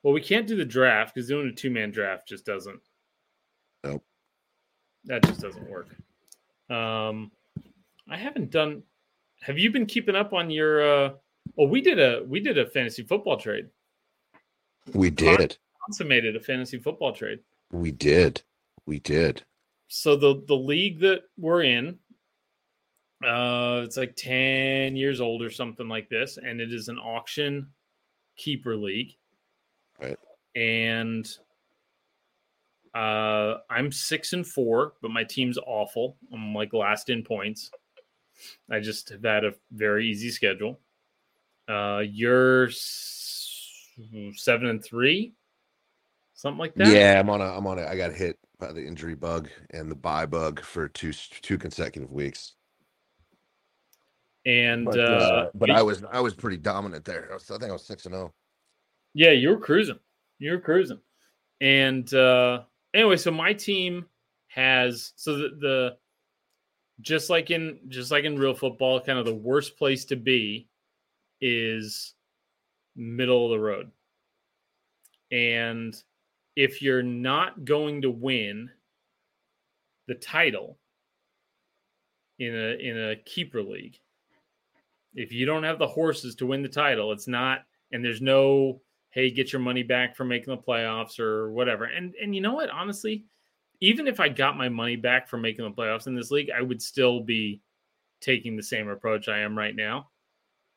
[0.02, 2.80] Well, we can't do the draft because doing a two man draft just doesn't.
[3.84, 4.04] Nope.
[5.04, 5.88] That just doesn't work.
[6.70, 7.30] Um,
[8.08, 8.82] I haven't done.
[9.42, 10.82] Have you been keeping up on your?
[10.82, 11.10] uh
[11.56, 13.68] Well, we did a we did a fantasy football trade.
[14.94, 15.58] We did.
[15.86, 17.40] Consummated a fantasy football trade.
[17.72, 18.42] We did.
[18.86, 19.42] We did.
[19.88, 21.98] So the the league that we're in,
[23.24, 27.68] uh, it's like ten years old or something like this, and it is an auction
[28.36, 29.16] keeper league.
[30.00, 30.18] Right.
[30.54, 31.28] And
[32.94, 36.16] uh, I'm six and four, but my team's awful.
[36.32, 37.70] I'm like last in points.
[38.70, 40.80] I just have had a very easy schedule.
[41.68, 45.34] Uh, you're seven and three,
[46.34, 46.88] something like that.
[46.88, 47.44] Yeah, I'm on a.
[47.44, 47.86] I'm on a.
[47.86, 52.10] I got hit by the injury bug and the bye bug for two two consecutive
[52.10, 52.54] weeks.
[54.44, 57.28] And But, uh, uh, but I was I was pretty dominant there.
[57.30, 58.18] I, was, I think I was six and oh.
[58.18, 58.34] zero.
[59.14, 59.98] Yeah, you were cruising.
[60.38, 60.98] You were cruising.
[61.60, 64.06] And uh anyway, so my team
[64.48, 65.96] has so the, the
[67.02, 70.68] just like in just like in real football, kind of the worst place to be
[71.40, 72.14] is
[72.96, 73.90] middle of the road.
[75.30, 75.94] And
[76.56, 78.70] if you're not going to win
[80.06, 80.78] the title
[82.38, 83.98] in a in a keeper league,
[85.14, 88.80] if you don't have the horses to win the title, it's not and there's no
[89.10, 92.54] hey get your money back for making the playoffs or whatever and and you know
[92.54, 93.24] what honestly
[93.82, 96.62] even if i got my money back for making the playoffs in this league i
[96.62, 97.60] would still be
[98.20, 100.08] taking the same approach i am right now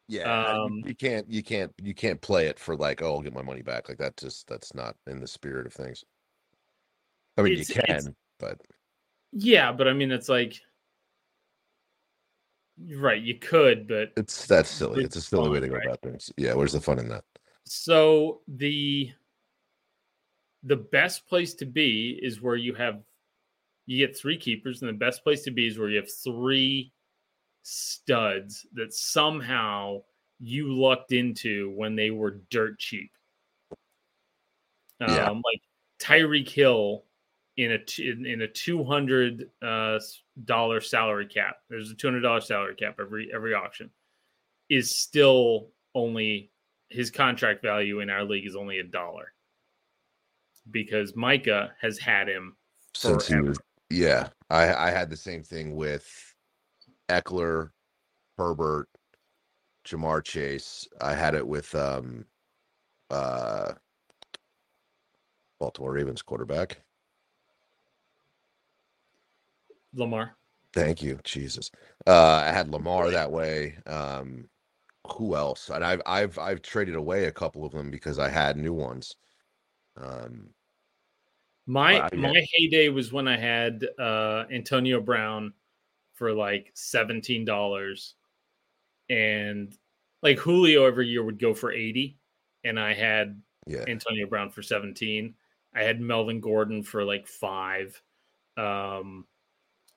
[0.07, 3.21] Yeah, you- Um, you can't you can't you can't play it for like oh I'll
[3.21, 6.03] get my money back like that just that's not in the spirit of things.
[7.37, 8.59] I mean you can, but
[9.31, 10.61] yeah but i mean it's like
[12.95, 15.03] right you could but it's that's silly.
[15.03, 16.31] It's a It's silly way to go about things.
[16.37, 17.23] Yeah, where's the fun in that?
[17.65, 19.11] So the
[20.65, 23.01] the best place to be is where you have
[23.85, 26.91] you get three keepers, and the best place to be is where you have three
[27.61, 30.01] studs that somehow
[30.39, 33.11] you lucked into when they were dirt cheap.
[34.99, 35.29] Um, Yeah.
[35.29, 35.61] like
[35.99, 37.03] Tyreek Hill
[37.57, 39.99] in a in, in a two hundred uh,
[40.45, 41.57] dollar salary cap.
[41.69, 43.91] There's a two hundred dollar salary cap every every auction.
[44.67, 46.51] Is still only
[46.89, 49.34] his contract value in our league is only a dollar
[50.71, 52.55] because Micah has had him
[52.93, 56.07] Since he was, yeah, I I had the same thing with
[57.09, 57.69] Ekeler,
[58.37, 58.89] Herbert,
[59.85, 60.87] Ja'Marr Chase.
[61.01, 62.25] I had it with um,
[63.09, 63.73] uh,
[65.59, 66.81] Baltimore Ravens quarterback.
[69.93, 70.35] Lamar.
[70.73, 71.71] Thank you, Jesus.
[72.05, 73.77] Uh, I had Lamar that way.
[73.85, 74.49] Um,
[75.15, 75.69] who else?
[75.69, 79.15] And I've I've I've traded away a couple of them because I had new ones.
[79.97, 80.49] Um,
[81.65, 82.19] My Wow, yeah.
[82.19, 85.53] my heyday was when I had uh, Antonio Brown
[86.13, 88.15] for like seventeen dollars,
[89.09, 89.75] and
[90.21, 92.17] like Julio every year would go for eighty,
[92.63, 95.35] and I had yeah, Antonio Brown for seventeen.
[95.73, 98.01] I had Melvin Gordon for like five.
[98.57, 99.25] Um,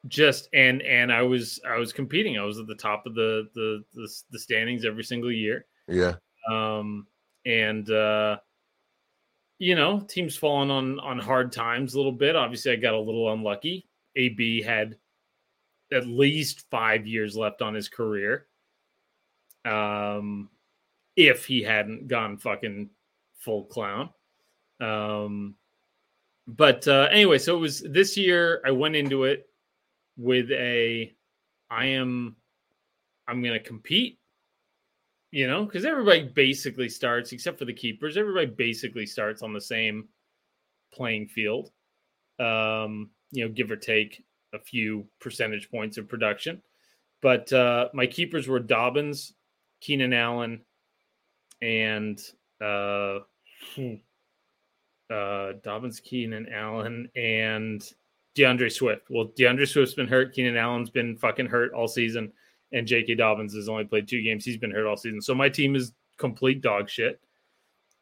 [0.06, 2.38] just and and I was I was competing.
[2.38, 5.66] I was at the top of the the the, the standings every single year.
[5.86, 6.14] yeah,
[6.50, 7.06] um,
[7.44, 8.38] and uh,
[9.58, 12.36] you know, teams falling on on hard times a little bit.
[12.36, 13.86] Obviously, I got a little unlucky.
[14.16, 14.96] AB had
[15.92, 18.46] at least five years left on his career.
[19.64, 20.50] Um,
[21.16, 22.90] if he hadn't gone fucking
[23.38, 24.10] full clown.
[24.80, 25.56] Um,
[26.46, 28.62] but uh, anyway, so it was this year.
[28.64, 29.48] I went into it
[30.16, 31.12] with a,
[31.70, 32.36] I am,
[33.26, 34.18] I'm to compete
[35.30, 39.60] you know, because everybody basically starts, except for the keepers, everybody basically starts on the
[39.60, 40.08] same
[40.92, 41.70] playing field.
[42.38, 46.62] Um, you know, give or take a few percentage points of production.
[47.20, 49.34] But uh, my keepers were Dobbins,
[49.80, 50.62] Keenan Allen,
[51.60, 52.18] and
[52.60, 53.18] uh,
[53.74, 53.94] hmm,
[55.10, 57.82] uh, Dobbins, Keenan Allen, and
[58.36, 59.08] DeAndre Swift.
[59.10, 60.32] Well, DeAndre Swift's been hurt.
[60.32, 62.32] Keenan Allen's been fucking hurt all season
[62.72, 63.14] and J.K.
[63.14, 64.44] Dobbins has only played two games.
[64.44, 65.22] He's been hurt all season.
[65.22, 67.20] So my team is complete dog shit.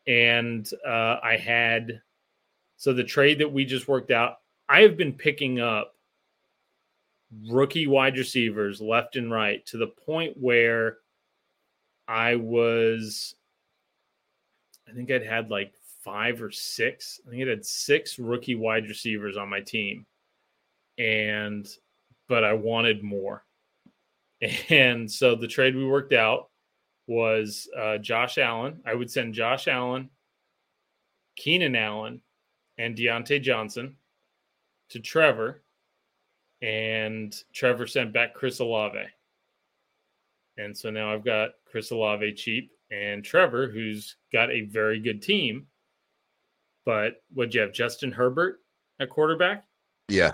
[0.07, 2.01] And uh, I had
[2.77, 4.37] so the trade that we just worked out.
[4.69, 5.95] I have been picking up
[7.49, 10.99] rookie wide receivers left and right to the point where
[12.09, 13.35] I was,
[14.89, 15.75] I think I'd had like
[16.05, 17.21] five or six.
[17.27, 20.07] I think it had six rookie wide receivers on my team,
[20.99, 21.67] and
[22.29, 23.45] but I wanted more.
[24.69, 26.51] And so the trade we worked out
[27.07, 28.81] was uh, Josh Allen.
[28.85, 30.11] I would send Josh Allen,
[31.37, 32.21] Keenan Allen,
[32.79, 33.97] and Diontae Johnson
[34.91, 35.63] to Trevor,
[36.63, 39.05] and Trevor sent back Chris Olave.
[40.59, 45.23] And so now I've got Chris Olave cheap and Trevor, who's got a very good
[45.23, 45.67] team.
[46.85, 48.61] But what you have, Justin Herbert
[49.01, 49.65] at quarterback?
[50.09, 50.33] yeah.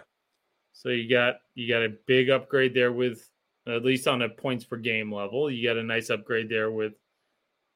[0.75, 3.29] So you got you got a big upgrade there with
[3.67, 5.51] at least on a points per game level.
[5.51, 6.95] You got a nice upgrade there with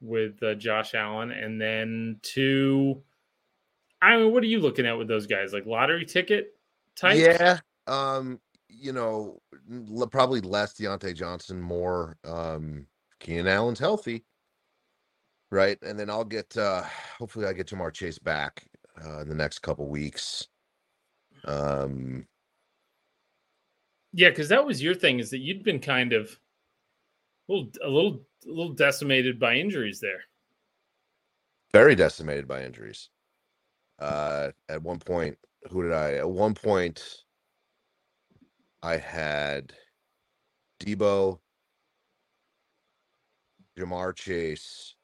[0.00, 3.02] with uh, Josh Allen, and then two.
[4.02, 5.52] I mean, what are you looking at with those guys?
[5.52, 6.54] Like lottery ticket
[6.96, 7.18] type?
[7.18, 7.58] Yeah.
[7.86, 9.40] Um, you know,
[10.10, 12.86] probably less Diontae Johnson, more um
[13.20, 14.24] Keenan Allen's healthy.
[15.50, 15.78] Right.
[15.82, 16.82] And then I'll get uh
[17.18, 18.64] hopefully I get Ja'Marr Chase back
[19.04, 20.48] uh in the next couple weeks.
[21.44, 22.26] Um
[24.16, 26.40] Yeah, because that was your thing is that you'd been kind of
[27.48, 30.22] a little, a little, a little decimated by injuries there.
[31.72, 33.10] very decimated by injuries.
[33.98, 35.38] Uh at one point,
[35.70, 37.02] who did I at one point
[38.82, 39.74] I had
[40.80, 41.40] Deebo,
[43.78, 44.94] Ja'Marr Chase,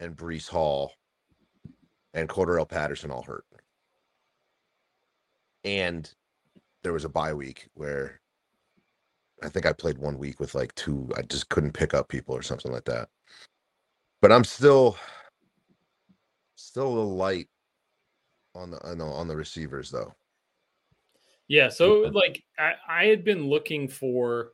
[0.00, 0.92] and Breece Hall
[2.14, 3.44] and Cordarrelle Patterson all hurt.
[5.64, 6.12] And
[6.82, 8.20] there was a bye week where
[9.42, 12.34] I think I played one week with like two, I just couldn't pick up people
[12.34, 13.08] or something like that.
[14.20, 14.96] But I'm still
[16.54, 17.48] still a little light
[18.54, 20.14] on the on the, on the receivers though.
[21.48, 24.52] Yeah, so like I, I had been looking for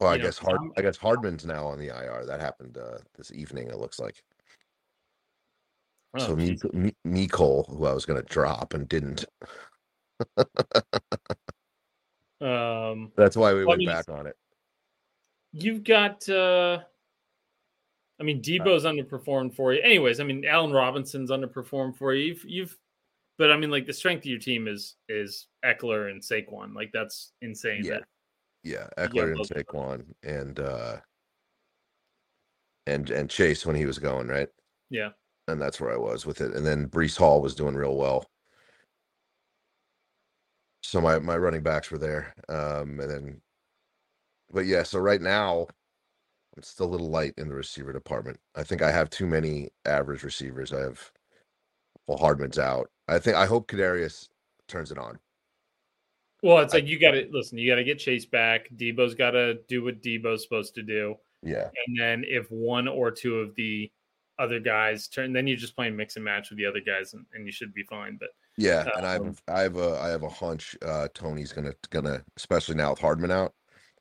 [0.00, 2.24] Well, I know, guess Hard I guess Hardman's now on the IR.
[2.24, 3.68] That happened uh, this evening.
[3.68, 4.22] It looks like.
[6.14, 9.24] oh, so Mecole, who I was going to drop and didn't.
[12.40, 14.36] Um That's why we Well, I went mean, back on it.
[15.52, 16.80] You've got uh
[18.20, 19.82] I mean, Deebo's underperformed for you.
[19.82, 22.26] Anyways, I mean, Allen Robinson's underperformed for you.
[22.26, 22.78] You've, you've,
[23.36, 26.74] but I mean, like the strength of your team is is Ekeler and Saquon.
[26.74, 27.84] Like that's insane.
[27.84, 27.94] Yeah.
[27.94, 28.04] That,
[28.62, 30.96] Yeah, Ekeler and Saquon and uh
[32.86, 34.48] and and Chase when he was going, right?
[34.90, 35.10] yeah.
[35.48, 36.54] And that's where I was with it.
[36.54, 38.24] And then Breece Hall was doing real well.
[40.82, 42.34] So my my running backs were there.
[42.48, 43.40] Um and then
[44.52, 45.66] but yeah, so right now
[46.56, 48.38] I'm still a little light in the receiver department.
[48.54, 50.72] I think I have too many average receivers.
[50.72, 51.10] I have
[52.06, 52.90] well Hardman's out.
[53.08, 54.28] I think I hope Kadarius
[54.68, 55.18] turns it on.
[56.42, 57.56] Well, it's I- like you got to listen.
[57.58, 58.68] You got to get Chase back.
[58.76, 61.14] Deebo's got to do what Deebo's supposed to do.
[61.42, 61.68] Yeah.
[61.86, 63.90] And then if one or two of the
[64.38, 67.24] other guys turn, then you're just playing mix and match with the other guys, and,
[67.34, 68.16] and you should be fine.
[68.18, 71.52] But Yeah, and I Um, have I have a I have a hunch uh Toney's
[71.52, 73.54] gonna gonna especially now with Hardman out,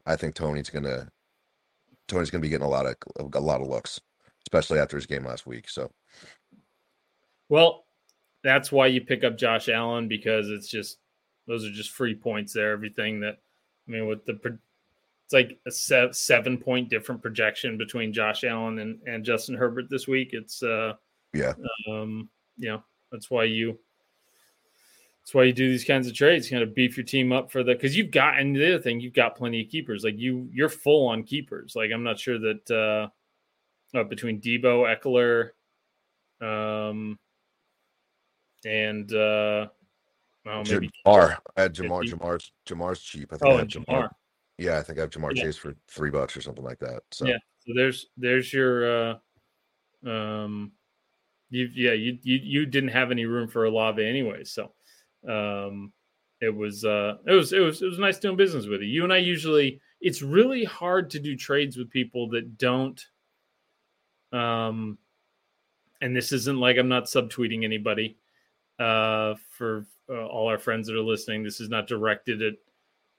[0.06, 1.10] I think Toney's gonna
[2.08, 2.96] Toney's gonna be getting a lot of
[3.34, 4.00] a lot of looks,
[4.46, 5.70] especially after his game last week.
[5.70, 5.90] So
[7.50, 7.86] well,
[8.44, 10.98] that's why you pick up Josh Allen because it's just
[11.48, 12.72] those are just free points there.
[12.72, 13.38] Everything that
[13.88, 18.80] I mean, with the it's like a se- seven point different projection between Josh Allen
[18.80, 20.30] and, and Justin Herbert this week.
[20.34, 20.94] It's uh
[21.34, 21.54] yeah,
[21.90, 23.80] um, you know, that's why you
[25.32, 27.64] that's why you do these kinds of trades, kind of beef your team up for
[27.64, 30.04] the because you've got and the other thing, you've got plenty of keepers.
[30.04, 31.74] Like you you're full on keepers.
[31.74, 35.52] Like I'm not sure that uh, uh between Deebo, Ekeler,
[36.46, 37.18] um
[38.66, 39.68] and uh
[40.48, 41.38] oh, maybe Ja'Marr.
[41.56, 42.04] I had Ja'Marr.
[42.04, 43.32] Ja'Marr's Ja'Marr's cheap.
[43.32, 44.10] I think I oh have and Ja'Marr.
[44.58, 45.44] Yeah, I think I have Ja'Marr Yeah.
[45.44, 47.04] Chase for three bucks or something like that.
[47.12, 47.38] So Yeah.
[47.66, 49.16] So there's there's your uh
[50.06, 50.74] um
[51.52, 54.44] you yeah, you you you didn't have any room for Olave anyway.
[54.44, 54.74] So
[55.28, 55.92] um
[56.40, 58.88] it was uh it was it was it was nice doing business with you.
[58.88, 63.00] You and I usually it's really hard to do trades with people that don't
[64.32, 64.98] um
[66.02, 68.18] and this isn't like I'm not subtweeting anybody
[68.80, 71.44] uh for uh, all our friends that are listening.
[71.44, 72.54] This is not directed at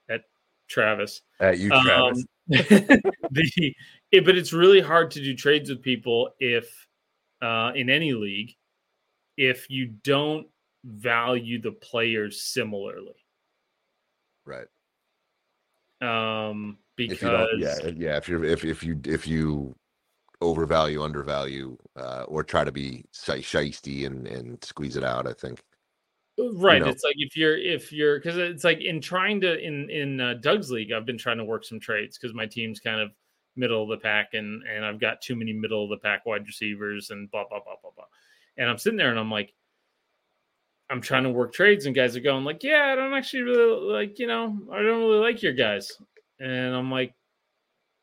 [0.09, 0.23] at
[0.69, 1.23] Travis.
[1.41, 2.19] at you, Travis.
[2.19, 3.75] Um, the
[4.11, 6.87] it, but it's really hard to do trades with people if
[7.41, 8.55] uh, in any league
[9.37, 10.47] if you don't
[10.85, 13.15] value the players similarly.
[14.45, 14.67] right.
[16.01, 18.17] Um, because If you yeah, yeah.
[18.17, 19.75] If you're if if you if you
[20.41, 25.63] overvalue, undervalue, uh, or try to be shisty and and squeeze it out, I think.
[26.55, 26.89] right know.
[26.89, 30.35] it's like if you're if you're because it's like in trying to in in uh,
[30.41, 33.11] doug's league i've been trying to work some trades because my team's kind of
[33.55, 36.47] middle of the pack and and i've got too many middle of the pack wide
[36.47, 38.07] receivers and blah blah blah blah blah
[38.57, 39.53] and i'm sitting there and i'm like
[40.93, 43.93] i'm trying to work trades and guys are going like yeah i don't actually really
[43.93, 45.91] like you know i don't really like your guys
[46.41, 47.15] and i'm like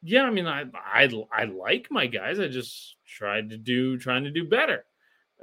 [0.02, 4.24] yeah i mean i i, I like my guys i just tried to do trying
[4.26, 4.86] to do better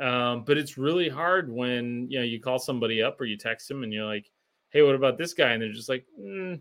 [0.01, 3.69] um, but it's really hard when you know you call somebody up or you text
[3.69, 4.31] them and you're like,
[4.71, 6.61] "Hey, what about this guy?" And they're just like, mm,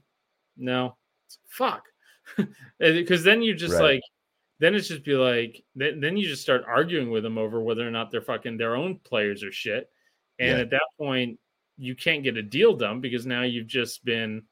[0.58, 1.84] "No, It's fuck,"
[2.80, 3.96] because then you're just Right.
[3.96, 4.04] like,
[4.60, 7.86] then it's just be like, then, then you just start arguing with them over whether
[7.88, 9.90] or not they're fucking their own players or shit,
[10.40, 10.64] and Yeah.
[10.64, 11.40] at that point,
[11.78, 14.44] you can't get a deal done because now you've just been.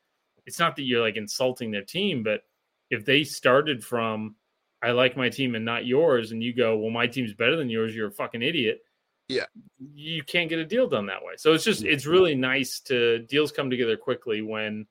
[0.45, 2.41] It's not that you're like insulting their team, but
[2.89, 4.35] if they started from
[4.83, 7.69] I like my team and not yours, and you go, well, my team's better than
[7.69, 8.81] yours, you're a fucking idiot.
[9.29, 9.45] Yeah.
[9.95, 11.35] You can't get a deal done that way.
[11.37, 14.85] So it's just, it's really nice to deals come together quickly when,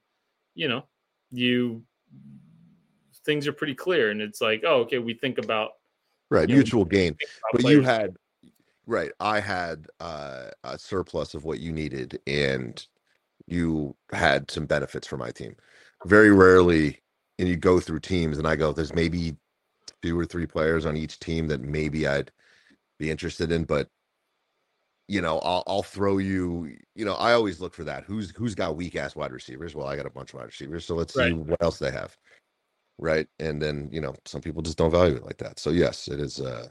[0.55, 0.85] you know,
[1.31, 1.85] you
[3.27, 5.73] things are pretty clear and it's like, oh, okay, we think about,
[6.31, 7.15] Right, you know, mutual gain.
[7.53, 8.17] But you had
[8.87, 9.13] right.
[9.21, 12.85] I had uh, a surplus of what you needed, and
[13.47, 15.57] you had some benefits for my team.
[16.07, 17.03] Very rarely,
[17.39, 19.37] and you go through teams, and I go, "There's maybe
[20.03, 22.31] two or three players on each team that maybe I'd
[22.99, 23.89] be interested in," but
[25.09, 26.77] you know, I'll I'll throw you.
[26.95, 28.05] You know, I always look for that.
[28.05, 29.75] Who's who's got weak ass wide receivers?
[29.75, 32.17] Well, I got a bunch of wide receivers, so let's see what else they have.
[32.99, 35.59] Right, and then you know, some people just don't value it like that.
[35.59, 36.41] So yes, it is.
[36.41, 36.69] uh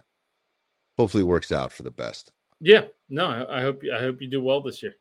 [1.01, 2.31] Hopefully, works out for the best.
[2.59, 4.93] yeah, no, I, I hope you, I hope you do well this year.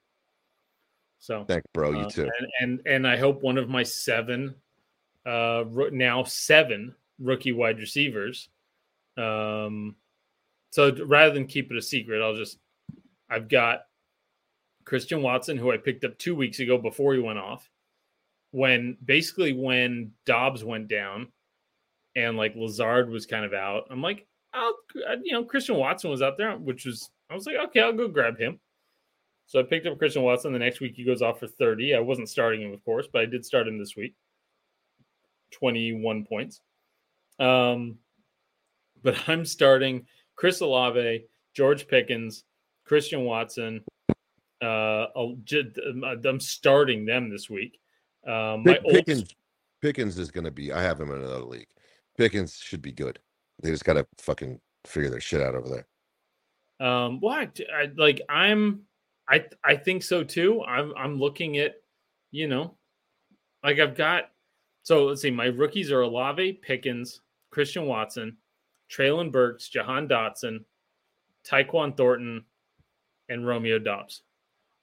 [1.18, 1.90] So thank bro.
[1.90, 2.30] You Uh, too.
[2.38, 4.54] And, and and I hope one of my seven,
[5.26, 8.48] uh, now seven rookie wide receivers.
[9.18, 9.96] Um,
[10.70, 12.56] so rather than keep it a secret, I'll just
[13.28, 13.82] I've got
[14.86, 17.68] Christian Watson, who I picked up two weeks ago before he went off.
[18.52, 21.28] When basically when Doubs went down,
[22.16, 24.74] and like Lazard was kind of out, I'm like, I'll
[25.22, 28.08] you know Christian Watson was out there, which was I was like, okay, I'll go
[28.08, 28.58] grab him.
[29.46, 30.52] So I picked up Christian Watson.
[30.52, 31.94] The next week he goes off for 30.
[31.94, 34.14] I wasn't starting him, of course, but I did start him this week.
[35.52, 36.60] 21 points.
[37.38, 37.98] Um,
[39.02, 41.24] but I'm starting Chris Olave,
[41.54, 42.44] George Pickens,
[42.84, 43.82] Christian Watson.
[44.62, 45.36] Uh, I'll,
[46.24, 47.80] I'm starting them this week.
[48.26, 49.34] Um, my Pick, old- Pickens,
[49.80, 50.72] Pickens is going to be.
[50.72, 51.68] I have him in another league.
[52.16, 53.18] Pickens should be good.
[53.62, 56.86] They just got to fucking figure their shit out over there.
[56.86, 57.60] Um, what?
[57.74, 58.82] I, like I'm,
[59.28, 60.62] I I think so too.
[60.62, 61.74] I'm I'm looking at,
[62.30, 62.76] you know,
[63.62, 64.30] like I've got.
[64.82, 65.30] So let's see.
[65.30, 68.38] My rookies are Olave, Pickens, Christian Watson,
[68.90, 70.64] Treylon Burks, Jahan Dotson,
[71.46, 72.44] Tyquan Thornton,
[73.28, 74.22] and Romeo Doubs.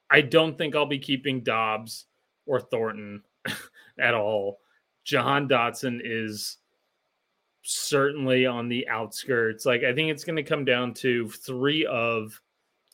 [0.09, 2.05] I don't think I'll be keeping Doubs
[2.45, 3.23] or Thornton
[3.99, 4.59] at all.
[5.03, 6.57] Jahan Dotson is
[7.67, 9.65] certainly on the outskirts.
[9.65, 12.39] Like I think it's going to come down to three of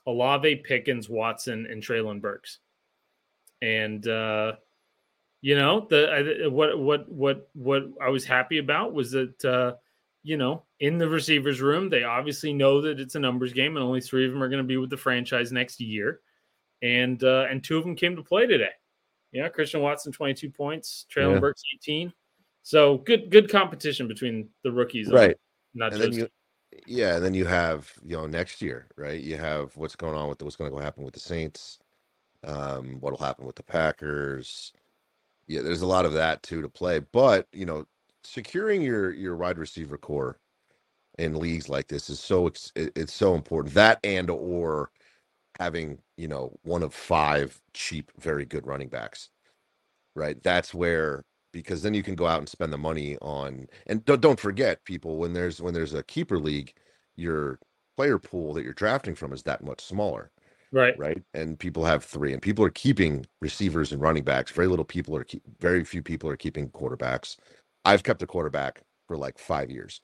[0.08, 2.60] Olave, Pickens, Watson, and Treylon Burks.
[3.62, 4.54] And uh,
[5.42, 9.74] you know the I, what what what what I was happy about was that uh,
[10.24, 13.86] you know in the receivers room they obviously know that it's a numbers game and
[13.86, 16.22] only three of them are going to be with the franchise next year,
[16.82, 18.72] and uh, and two of them came to play today.
[19.32, 21.40] Yeah, Christian Watson twenty two points, Treylon Yeah.
[21.40, 22.12] Burks eighteen.
[22.64, 25.38] So good good competition between the rookies, Right.
[25.76, 26.30] Not and just you
[26.88, 29.22] yeah and then you have you know next year right?
[29.22, 31.80] You have what's going on with the, what's going to go happen with the saints
[32.46, 34.74] um what'll happen with the packers.
[35.48, 37.86] Yeah there's a lot of that too to play but you know
[38.26, 40.40] securing your your wide receiver core
[41.20, 43.74] in leagues like this is so ex- it- it's so important.
[43.76, 44.92] That and or
[45.60, 49.22] having you know one of five cheap very good running backs
[50.16, 50.42] right?
[50.44, 51.24] That's where
[51.54, 54.84] because then you can go out and spend the money on and don't, don't forget
[54.84, 56.74] people when there's when there's a keeper league
[57.16, 57.60] your
[57.96, 60.32] player pool that you're drafting from is that much smaller
[60.74, 60.98] right.
[60.98, 61.22] right?
[61.34, 64.52] And people have three and people are keeping receivers and running backs.
[64.52, 67.38] Very little people are keep, very few people are keeping quarterbacks.
[67.86, 70.02] I've kept a quarterback for like five years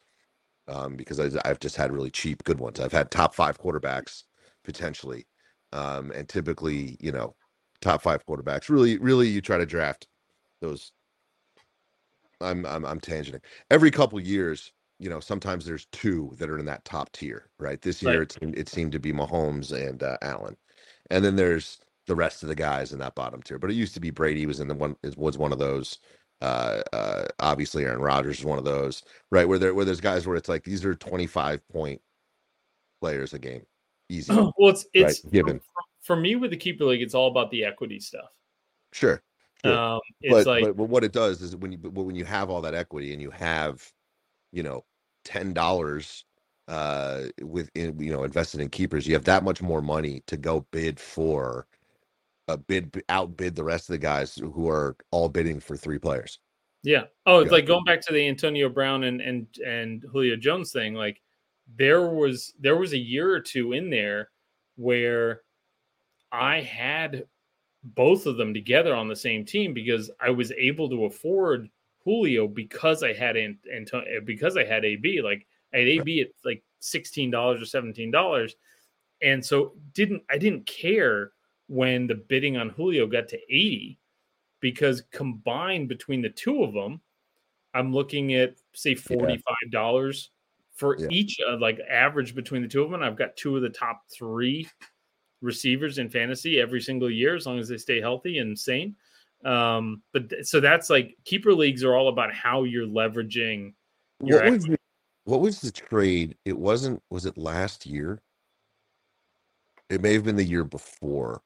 [0.67, 2.79] um, because I, i've just had really cheap good ones.
[2.79, 4.23] I've had top five quarterbacks
[4.63, 5.25] potentially
[5.73, 7.35] um, and typically you know
[7.81, 8.69] top five quarterbacks.
[8.69, 10.07] Really really you try to draft
[10.61, 10.91] those
[12.41, 16.65] i'm i'm, I'm tangenting every couple years you know sometimes there's two that are in
[16.65, 18.21] that top tier right this year Right.
[18.21, 20.55] it, seemed, it seemed to be mahomes and uh, allen
[21.09, 23.93] and then there's the rest of the guys in that bottom tier but it used
[23.93, 25.99] to be brady was in the one is- was one of those
[26.41, 30.25] uh uh obviously aaron rodgers is one of those right where there where there's guys
[30.25, 32.01] where it's like these are 25 point
[33.01, 33.65] players a game
[34.09, 35.59] easy well, it's it's given.
[35.59, 37.01] for, for me with the keeper league.
[37.01, 38.29] It's all about the equity stuff.
[38.91, 39.21] sure
[39.65, 39.77] Sure.
[39.77, 42.49] Um, it's but, like but but what it does is when you when you have
[42.49, 43.85] all that equity and you have
[44.51, 44.83] you know
[45.25, 46.25] ten dollars
[46.67, 50.37] uh with in, you know invested in keepers you have that much more money to
[50.37, 51.67] go bid for
[52.47, 56.39] a bid outbid the rest of the guys who are all bidding for three players
[56.83, 57.05] Yeah.
[57.25, 57.57] Oh, it's Yeah.
[57.57, 60.93] like going back to the Antonio Brown and and and Julio Jones thing.
[60.93, 61.21] Like
[61.75, 64.29] there was there was a year or two in there
[64.77, 65.41] where
[66.31, 67.25] I had
[67.83, 71.69] both of them together on the same team because I was able to afford
[72.03, 75.21] Julio because I had Ant- Anto- because I had AB.
[75.21, 78.55] Like I had AB at like sixteen dollars or seventeen dollars,
[79.21, 81.31] and so didn't I didn't care
[81.67, 83.99] when the bidding on Julio got to eighty
[84.59, 86.99] because combined between the two of them,
[87.73, 90.31] I'm looking at say forty five dollars
[90.73, 91.07] for Yeah.
[91.11, 91.37] each.
[91.47, 94.67] Uh, like average between the two of them, I've got two of the top three
[95.41, 98.95] receivers in fantasy every single year as long as they stay healthy and sane.
[99.45, 103.73] Um, but th- so that's like keeper leagues are all about how you're leveraging
[104.21, 104.77] your what was, the,
[105.23, 106.35] what was the trade?
[106.43, 108.21] It wasn't was it last year?
[109.89, 111.41] It may have been the year before.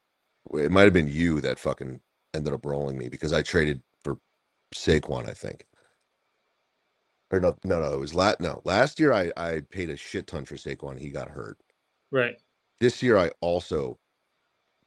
[0.53, 1.99] It might have been you that fucking
[2.33, 4.17] ended up rolling me because i traded for
[4.73, 5.65] saquon i think.
[7.31, 10.27] Or no no no it was last no last year i i paid a shit
[10.27, 10.99] ton for saquon.
[10.99, 11.57] He got hurt.
[12.11, 12.37] Right.
[12.79, 13.97] This year i also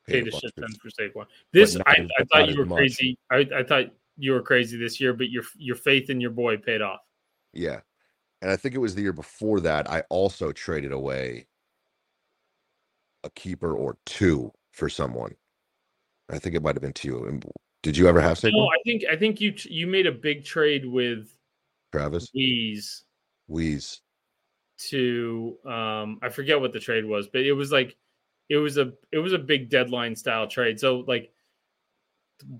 [0.07, 1.26] Paid a bunch shit ton for Saquon.
[1.53, 2.78] This I, as- I thought you were much.
[2.78, 3.18] crazy.
[3.30, 6.57] I, I thought you were crazy this year, but your your faith in your boy
[6.57, 7.01] paid off.
[7.53, 7.80] Yeah.
[8.43, 11.47] And I think it was the year before that I also traded away
[13.24, 15.34] a keeper or two for someone.
[16.30, 17.41] I think it might have been two.
[17.82, 18.53] Did you ever have Saquon?
[18.53, 21.34] No, I think I think you you made a big trade with
[21.91, 22.30] Travis?
[22.30, 23.03] Weeze
[23.51, 24.01] Weeze.
[24.91, 27.97] To um I forget what the trade was, but it was like
[28.49, 30.79] it was a it was a big deadline style trade.
[30.79, 31.33] So like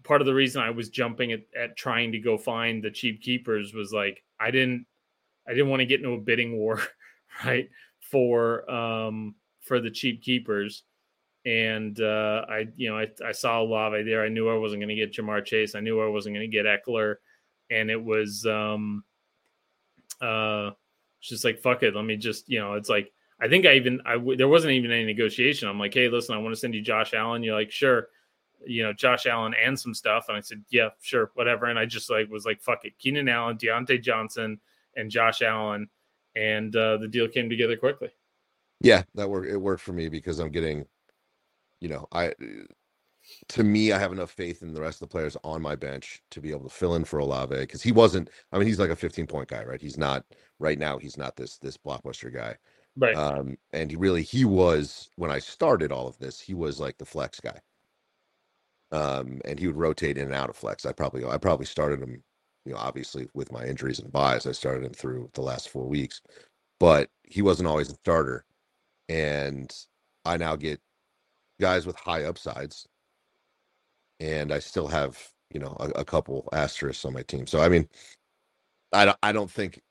[0.03, 3.23] part of the reason I was jumping at, at trying to go find the cheap
[3.23, 4.87] keepers was like I didn't
[5.47, 6.81] I didn't want to get into a bidding war,
[7.45, 7.69] right?
[8.01, 10.85] For um for the cheap keepers.
[11.45, 14.25] And uh I you know I, I saw Olave there.
[14.25, 15.75] I knew I wasn't gonna get Ja'Marr Chase.
[15.75, 17.17] I knew I wasn't gonna get Ekeler.
[17.71, 19.05] And it was um
[20.21, 20.71] uh
[21.21, 21.95] Just like fuck it.
[21.95, 22.75] Let me just you know.
[22.75, 25.69] It's like I think I even I there wasn't even any negotiation.
[25.69, 27.43] I'm like, hey, listen, I want to send you Josh Allen.
[27.43, 28.09] You're like, sure.
[28.65, 30.27] You know, Josh Allen and some stuff.
[30.29, 31.67] And I said, yeah, sure, whatever.
[31.67, 34.59] And I just like was like, fuck it, Keenan Allen, Diontae Johnson,
[34.97, 35.89] and Josh Allen,
[36.35, 38.11] and uh, the deal came together quickly.
[38.81, 39.49] Yeah, that worked.
[39.49, 40.87] It worked for me because I'm getting,
[41.81, 42.33] you know, I
[43.49, 46.23] to me, I have enough faith in the rest of the players on my bench
[46.31, 48.31] to be able to fill in for Olave because he wasn't.
[48.53, 49.81] I mean, he's like a 15 point guy, right?
[49.81, 50.25] He's not
[50.59, 50.99] right now.
[50.99, 52.57] He's not this this blockbuster guy.
[52.97, 53.17] Right.
[53.17, 56.99] Um, and he really he was when I started all of this, he was like
[56.99, 57.61] the flex guy.
[58.93, 60.87] Um, and he would rotate in and out of flex.
[60.87, 62.23] I probably I probably started him,
[62.65, 65.87] you know, obviously with my injuries and buys, I started him through the last four
[65.87, 66.23] weeks,
[66.81, 68.45] but he wasn't always a starter.
[69.09, 69.73] And
[70.25, 70.81] I now get
[71.61, 72.87] guys with high upsides,
[74.21, 75.19] and I still have
[75.53, 77.47] you know a, a couple asterisks on my team.
[77.47, 77.89] So I mean,
[78.93, 79.83] I don't I don't think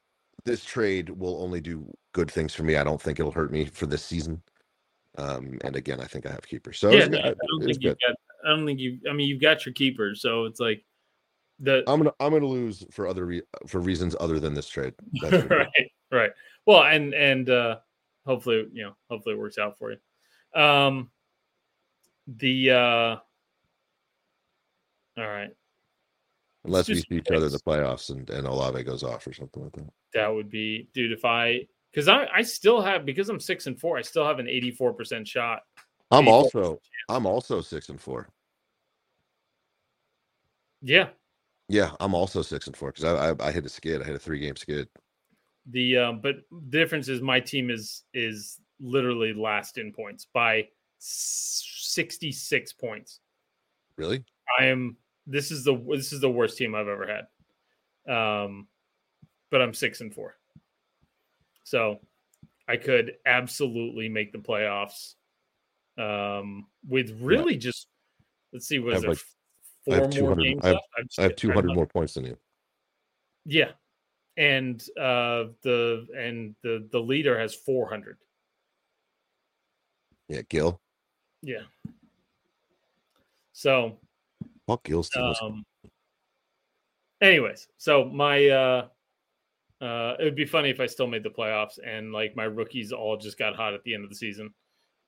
[0.46, 2.76] this trade will only do good things for me.
[2.76, 4.42] I don't think it'll hurt me for this season.
[5.18, 6.80] Um, and again, I think I have keepers.
[6.80, 8.16] So yeah, I don't think you've got.
[8.46, 9.00] I don't think you.
[9.10, 10.84] I mean, you've got your keepers, so it's like
[11.60, 14.94] the I'm gonna I'm gonna lose for other re- for reasons other than this trade.
[15.22, 15.58] That's for sure.
[15.60, 16.32] right, right.
[16.66, 17.78] Well, and and uh
[18.26, 20.62] hopefully, you know, hopefully it works out for you.
[20.62, 21.12] Um
[22.28, 23.16] the uh
[25.18, 25.50] all right.
[26.64, 29.64] Unless we see each other in the playoffs and and Olave goes off or something
[29.64, 29.90] like that.
[30.14, 33.80] That would be dude if I because I I still have because I'm six and
[33.80, 35.62] four, I still have an 84% shot.
[36.12, 36.82] I'm 84% also chance.
[37.10, 38.30] I'm also six and four.
[40.82, 41.10] yeah.
[41.68, 44.02] Yeah, I'm also six and four because I, I I hit a skid.
[44.02, 44.88] I hit a three game skid.
[45.72, 50.68] The um but the difference is my team is is literally last in points by
[51.00, 53.20] 66 points.
[53.98, 54.24] Really?
[54.60, 54.98] I am
[55.28, 57.08] this is the this is the worst team I've ever
[58.06, 58.14] had.
[58.14, 58.68] Um
[59.52, 60.36] but I'm 6 and 4.
[61.64, 62.00] So
[62.68, 65.16] I could absolutely make the playoffs
[65.98, 67.88] um with really just
[68.54, 69.18] let's see what I is like-
[69.88, 72.16] I four have more 200 games I have- I'm just I have 200 more points
[72.16, 72.38] than you.
[73.46, 73.72] Yeah.
[74.38, 78.18] And uh the and the the leader has 400.
[80.28, 80.82] Yeah, Gil.
[81.44, 81.62] Yeah.
[83.54, 84.00] So
[84.68, 85.24] Fuck Gil's team.
[85.24, 85.66] was- Um,
[87.22, 88.88] anyways, so my uh,
[89.82, 92.92] uh, it would be funny if I still made the playoffs and like my rookies
[92.92, 94.54] all just got hot at the end of the season,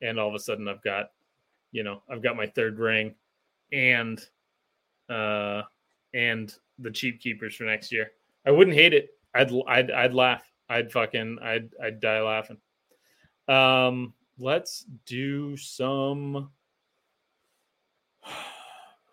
[0.02, 1.12] and all of a sudden I've got,
[1.72, 3.16] you know, I've got my third ring,
[3.72, 4.20] and,
[5.10, 5.64] uh,
[6.14, 8.12] and the cheap keepers for next year.
[8.46, 9.10] I wouldn't hate it.
[9.34, 10.44] I'd I'd I'd laugh.
[10.70, 12.58] I'd fucking I'd I'd die laughing.
[13.48, 16.52] Um, let's do some.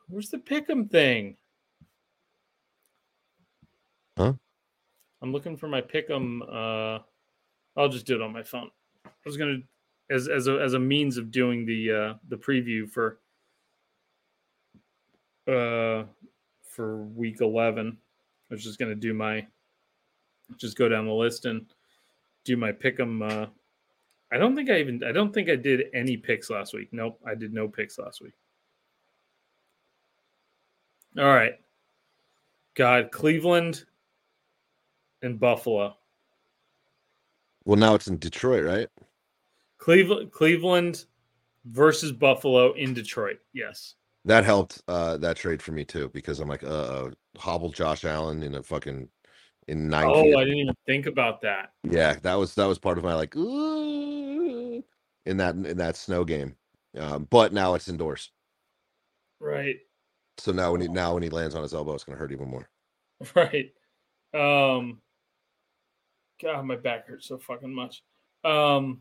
[0.08, 1.36] Where's the pick'em thing?
[4.18, 4.34] Huh?
[5.22, 6.40] I'm looking for my pick'em.
[6.42, 7.00] Uh,
[7.76, 8.70] I'll just do it on my phone.
[9.06, 9.58] I was gonna,
[10.10, 13.18] as as a as a means of doing the uh the preview for
[15.48, 16.04] uh
[16.62, 17.96] for week eleven.
[18.50, 19.46] I was just gonna do my,
[20.58, 21.66] just go down the list and
[22.44, 23.22] do my pick'em.
[23.28, 23.46] Uh,
[24.30, 26.88] I don't think I even I don't think I did any picks last week.
[26.92, 28.34] Nope, I did no picks last week.
[31.18, 31.54] All right.
[32.74, 33.84] God, Cleveland
[35.22, 35.96] and Buffalo.
[37.64, 38.88] Well, now it's in Detroit, right?
[39.78, 41.04] Cleveland Cleveland
[41.66, 43.38] versus Buffalo in Detroit.
[43.52, 43.94] Yes.
[44.24, 48.42] That helped uh that trade for me too because I'm like, uh, hobble Josh Allen
[48.42, 49.08] in a fucking
[49.68, 50.06] in nine.
[50.06, 50.36] Oh.
[50.38, 51.72] I didn't even think about that.
[51.88, 54.82] Yeah, that was that was part of my like ooh,
[55.26, 56.56] in that in that snow game.
[56.98, 58.30] Um, but now it's indoors,
[59.40, 59.76] Right.
[60.38, 62.48] So now when he now when he lands on his elbow, it's gonna hurt even
[62.48, 62.68] more.
[63.34, 63.72] Right.
[64.34, 65.00] Um
[66.42, 68.02] God, my back hurts so fucking much.
[68.44, 69.00] Um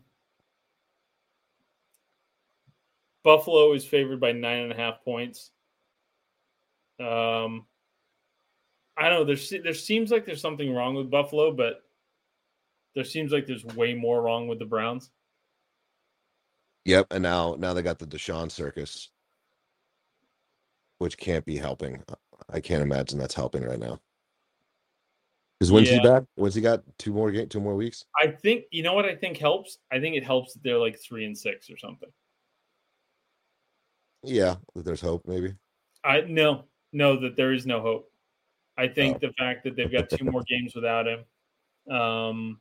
[3.24, 5.50] Buffalo is favored by nine and a half points.
[7.00, 7.66] Um
[8.96, 9.34] I don't know.
[9.34, 11.82] There there seems like there's something wrong with Buffalo, but
[12.94, 15.10] there seems like there's way more wrong with the Browns.
[16.84, 19.10] Yep, and now now they got the Deshaun circus,
[21.04, 22.02] which can't be helping.
[22.48, 24.00] I can't imagine that's helping right now.
[25.60, 26.22] Because when's he back?
[26.36, 28.06] When's he got two more game, two more weeks?
[28.22, 29.76] I think you know what I think helps.
[29.92, 32.08] I think it helps that they're like three and six or something.
[34.22, 35.52] Yeah, there's hope maybe.
[36.02, 38.10] I no no that there is no hope.
[38.78, 42.60] I think the fact that they've got two more games without him, um,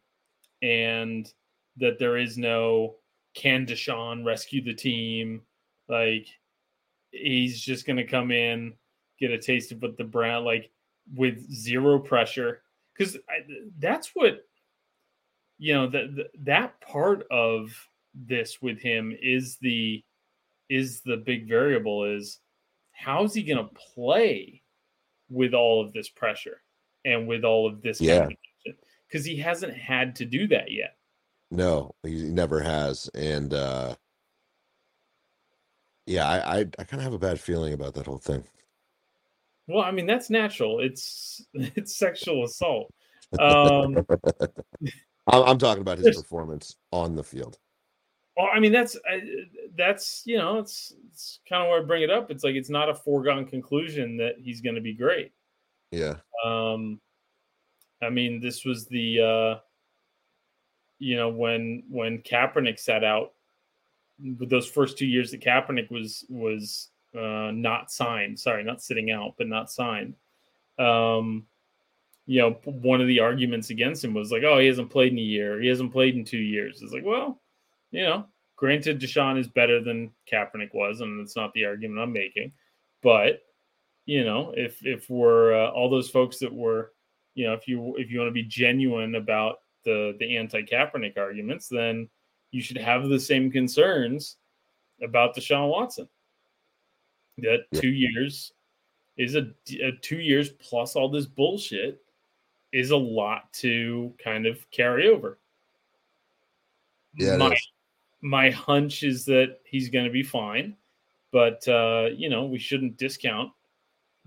[0.61, 1.31] and
[1.77, 2.95] that there is no
[3.35, 5.43] can Deshaun rescue the team,
[5.87, 6.27] like
[7.13, 8.73] he's just gonna come in,
[9.19, 10.69] get a taste of what the Brown like
[11.15, 12.61] with zero pressure.
[12.97, 13.17] Because
[13.79, 14.45] that's what
[15.57, 17.69] you know that that part of
[18.13, 20.03] this with him is the
[20.69, 22.39] is the big variable is
[22.91, 24.61] how's he going to play
[25.29, 26.61] with all of this pressure
[27.05, 28.27] and with all of this Yeah.
[29.07, 30.97] because he hasn't had to do that yet.
[31.51, 33.95] No, he never has, and uh
[36.05, 38.43] yeah, I I, I kind of have a bad feeling about that whole thing.
[39.67, 42.91] well i mean that's natural it's it's sexual assault
[43.39, 44.05] um
[45.27, 47.57] I'm, talking about his performance on the field.
[48.35, 49.21] Well, I mean that's I,
[49.77, 52.31] that's you know it's it's kind of where I bring it up.
[52.31, 55.31] It's like it's not a foregone conclusion that he's going to be great.
[55.91, 56.99] Yeah, Um,
[58.01, 59.59] I mean this was the uh,
[60.97, 63.32] you know when when Kaepernick sat out
[64.19, 68.39] those first two years that Kaepernick was was uh, not signed.
[68.39, 70.15] Sorry, not sitting out, but not signed.
[70.79, 71.45] Um,
[72.25, 75.19] you know, one of the arguments against him was like, "Oh, he hasn't played in
[75.19, 75.61] a year.
[75.61, 77.41] He hasn't played in two years." It's like, well,
[77.91, 82.13] you know, granted, Deshaun is better than Kaepernick was, and it's not the argument I'm
[82.13, 82.53] making.
[83.01, 83.41] But
[84.05, 86.93] you know, if if we're uh, all those folks that were,
[87.35, 91.17] you know, if you if you want to be genuine about the the anti Kaepernick
[91.17, 92.09] arguments, then
[92.53, 94.37] you should have the same concerns
[95.01, 96.07] about Deshaun Watson.
[97.39, 97.81] That Yeah.
[97.81, 98.53] two years
[99.17, 99.51] is a,
[99.81, 101.99] a two years plus all this bullshit
[102.71, 105.39] is a lot to kind of carry over.
[107.15, 107.55] Yeah, my,
[108.21, 110.77] my hunch is that he's going to be fine,
[111.31, 113.51] but uh, you know we shouldn't discount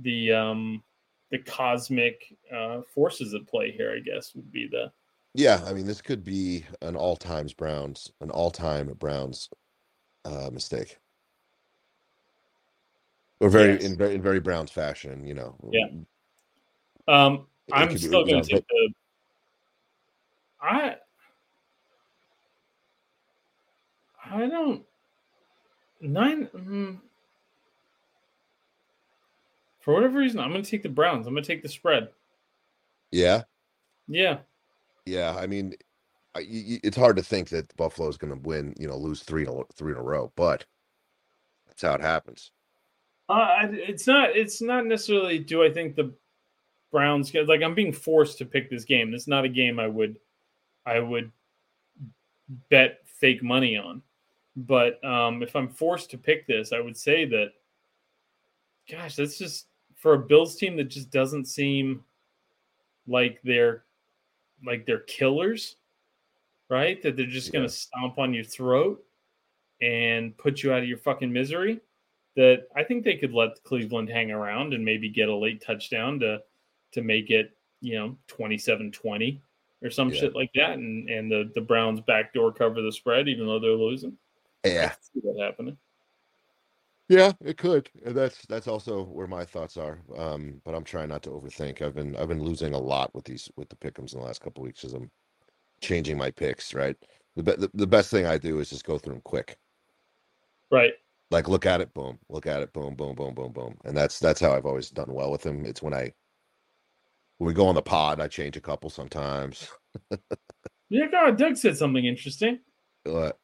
[0.00, 0.82] the um,
[1.30, 3.92] the cosmic uh, forces at play here.
[3.92, 4.90] I guess would be the
[5.36, 5.60] yeah.
[5.66, 9.48] I mean, this could be an all times Browns, an all time Browns
[10.24, 10.98] uh, mistake,
[13.40, 13.84] or very Yes.
[13.84, 15.26] in very in very Browns fashion.
[15.26, 15.54] You know.
[15.70, 15.86] Yeah.
[17.08, 18.94] Um, It I'm still going to take the.
[20.60, 20.96] I.
[24.28, 24.82] I don't.
[26.00, 26.48] Nine.
[26.54, 27.00] mm,
[29.80, 31.26] for whatever reason, I'm going to take the Browns.
[31.26, 32.08] I'm going to take the spread.
[33.12, 33.42] Yeah.
[34.08, 34.38] Yeah.
[35.06, 35.74] Yeah, I mean,
[36.34, 39.48] it's hard to think that Buffalo is going to win, you know, lose three in
[39.48, 40.64] a, three in a row, but
[41.66, 42.50] that's how it happens.
[43.28, 44.30] Uh, it's not.
[44.36, 45.38] It's not necessarily.
[45.38, 46.12] Do I think the
[46.92, 47.62] Browns get like?
[47.62, 49.14] I'm being forced to pick this game.
[49.14, 50.16] It's not a game I would,
[50.84, 51.32] I would
[52.70, 54.02] bet fake money on.
[54.56, 57.48] But um, if I'm forced to pick this, I would say that.
[58.88, 62.04] Gosh, that's just for a Bills team that just doesn't seem
[63.08, 63.82] like they're
[64.64, 65.76] like they're killers,
[66.70, 67.00] right?
[67.02, 67.60] That they're just Yeah.
[67.60, 69.04] gonna stomp on your throat
[69.82, 71.80] and put you out of your fucking misery
[72.34, 76.18] that I think they could let Cleveland hang around and maybe get a late touchdown
[76.20, 76.42] to
[76.92, 79.40] to make it, you know, 27-20
[79.82, 80.20] or some Yeah.
[80.20, 83.72] shit like that and and the the Browns backdoor cover the spread even though they're
[83.72, 84.16] losing.
[84.64, 85.76] Yeah, see that happening.
[87.08, 87.90] Yeah, it could.
[88.04, 90.00] And that's that's also where my thoughts are.
[90.16, 91.82] Um, but I'm trying not to overthink.
[91.82, 94.42] I've been I've been losing a lot with these with the pickums in the last
[94.42, 95.10] couple weeks as I'm
[95.82, 96.74] changing my picks.
[96.74, 96.96] Right,
[97.36, 99.58] the, be- the the best thing I do is just go through them quick.
[100.70, 100.94] Right.
[101.30, 104.20] Like look at it, boom, look at it, boom, boom, boom, boom, boom, and that's
[104.20, 105.66] that's how I've always done well with them.
[105.66, 106.12] It's when I
[107.38, 109.68] when we go on the pod, I change a couple sometimes.
[110.90, 112.60] Yeah, God, Doug said something interesting.
[113.04, 113.38] But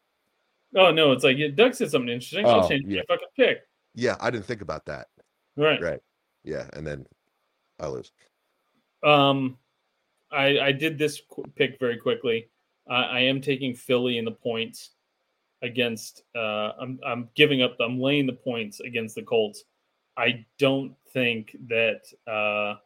[0.77, 2.47] Oh no, it's like yeah, Doug said something interesting.
[2.47, 3.03] I'll Oh, change yeah.
[3.09, 3.59] my fucking pick.
[3.95, 5.09] yeah, I didn't think about that.
[5.57, 5.81] Right.
[5.81, 6.01] Right.
[6.45, 7.07] Yeah, and then
[7.79, 8.11] I lose.
[9.03, 9.59] Um,
[10.31, 11.20] I I did this
[11.57, 12.49] pick very quickly.
[12.89, 14.91] I, I am taking Philly in the points
[15.61, 16.23] against.
[16.35, 17.77] Uh, I'm I'm giving up.
[17.81, 19.64] I'm laying the points against the Colts.
[20.16, 22.77] I don't think that uh,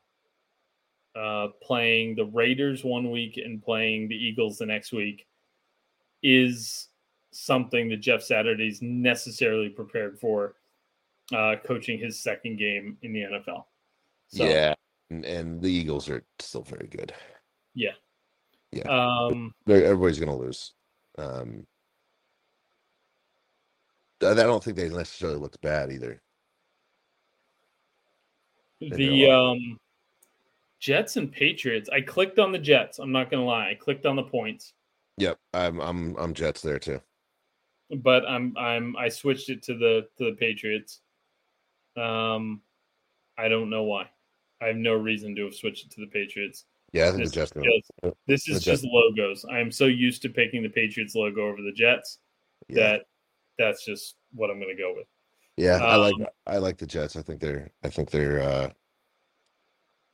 [1.18, 5.26] uh, playing the Raiders one week and playing the Eagles the next week
[6.22, 6.88] is
[7.36, 10.54] something that Jeff Saturday's necessarily prepared for.
[11.34, 13.64] Uh, coaching his second game in the NFL.
[14.28, 14.74] So, yeah,
[15.10, 17.12] and, and the Eagles are still very good.
[18.88, 20.72] Um, They're, everybody's going to lose.
[21.18, 21.66] Um,
[24.22, 26.22] I I don't think they necessarily looked bad either.
[28.80, 29.80] the um,
[30.78, 31.90] Jets and Patriots.
[31.92, 33.00] I clicked on the Jets.
[33.00, 33.70] I'm not gonna lie.
[33.70, 34.74] I clicked on the points,
[35.18, 37.00] Yep, I'm I'm I'm Jets there too.
[38.02, 41.00] But I'm I'm I switched it to the to the Patriots.
[41.96, 42.60] Um,
[43.38, 44.08] I don't know why.
[44.60, 46.64] I have no reason to have switched it to the Patriots.
[46.92, 47.88] Yeah, I think This the Jets.
[48.02, 49.44] just, this the is Jets- just logos.
[49.50, 52.18] I am so used to picking the Patriots logo over the Jets
[52.68, 53.02] yeah, that
[53.58, 55.06] that's just what I'm going to go with.
[55.56, 57.16] yeah, I like um, I like the Jets.
[57.16, 58.70] I think they're I think they're uh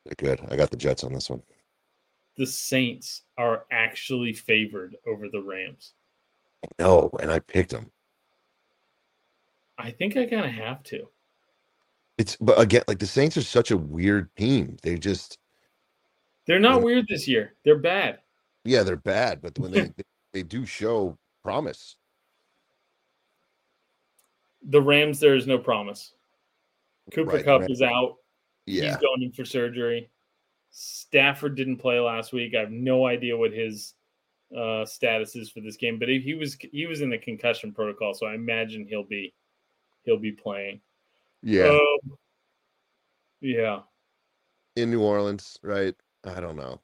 [0.04, 0.40] they're good.
[0.50, 1.42] I got the Jets on this one.
[2.36, 5.94] the Saints are actually favored over the Rams.
[6.78, 7.90] No, and I picked them.
[9.78, 11.08] I think I kind of have to.
[12.18, 14.76] It's but again, like the Saints are such a weird team.
[14.82, 15.38] They just
[16.46, 17.54] They're not weird this year.
[17.64, 18.18] They're bad.
[18.64, 21.96] yeah, they're bad, but when they they, they do show promise.
[24.68, 26.14] The Rams, there is no promise.
[27.12, 27.70] Cooper Right, Kupp right.
[27.70, 28.16] is out.
[28.66, 30.08] Yeah, He's going in for surgery.
[30.70, 32.54] Stafford didn't play last week.
[32.54, 33.94] I have no idea what his
[34.56, 38.14] uh, status is for this game, but he was he was in the concussion protocol,
[38.14, 39.32] so I imagine he'll be
[40.04, 40.80] he'll be playing.
[41.42, 41.68] yeah.
[41.68, 42.16] Um,
[43.40, 43.80] yeah.
[44.76, 45.94] In New Orleans, right?
[46.24, 46.80] I don't know.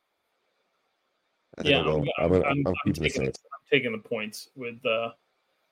[1.59, 3.41] I Yeah, I'm, I'm, I'm, I'm, I'm I'm keeping the taking, the, Saints.
[3.45, 5.11] I'm taking the points with uh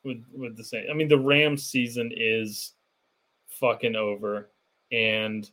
[0.05, 0.89] with with the Saints.
[0.91, 2.73] I mean, the Rams season is
[3.49, 4.51] fucking over,
[4.93, 5.51] and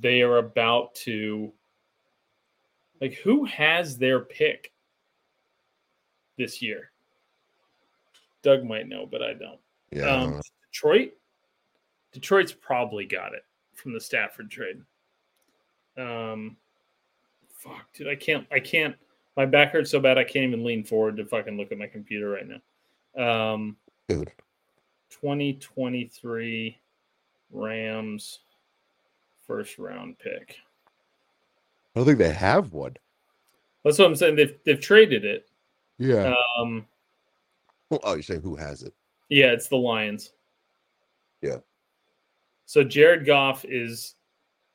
[0.00, 1.52] they are about to
[3.00, 4.72] like who has their pick
[6.38, 6.90] this year?
[8.42, 9.58] Doug might know, but I don't.
[9.90, 10.40] Yeah, um.
[10.72, 11.12] Detroit.
[12.12, 14.80] Detroit's probably got it from the Stafford trade.
[15.96, 16.56] Um,
[17.52, 18.46] fuck, dude, I can't.
[18.50, 18.96] I can't.
[19.36, 21.86] My back hurts so bad I can't even lean forward to fucking look at my
[21.86, 23.52] computer right now.
[23.52, 23.76] Um,
[24.08, 24.32] dude.
[25.10, 26.78] 2023
[27.52, 28.40] Rams
[29.46, 30.56] first round pick.
[31.94, 32.96] I don't think they have one.
[33.84, 34.36] That's what I'm saying.
[34.36, 35.47] They've they've traded it.
[35.98, 36.34] Yeah.
[36.58, 36.86] Um,
[37.90, 38.94] oh, you're saying who has it?
[39.28, 40.32] Yeah, it's the Lions.
[41.42, 41.58] Yeah.
[42.66, 44.14] So Jared Goff is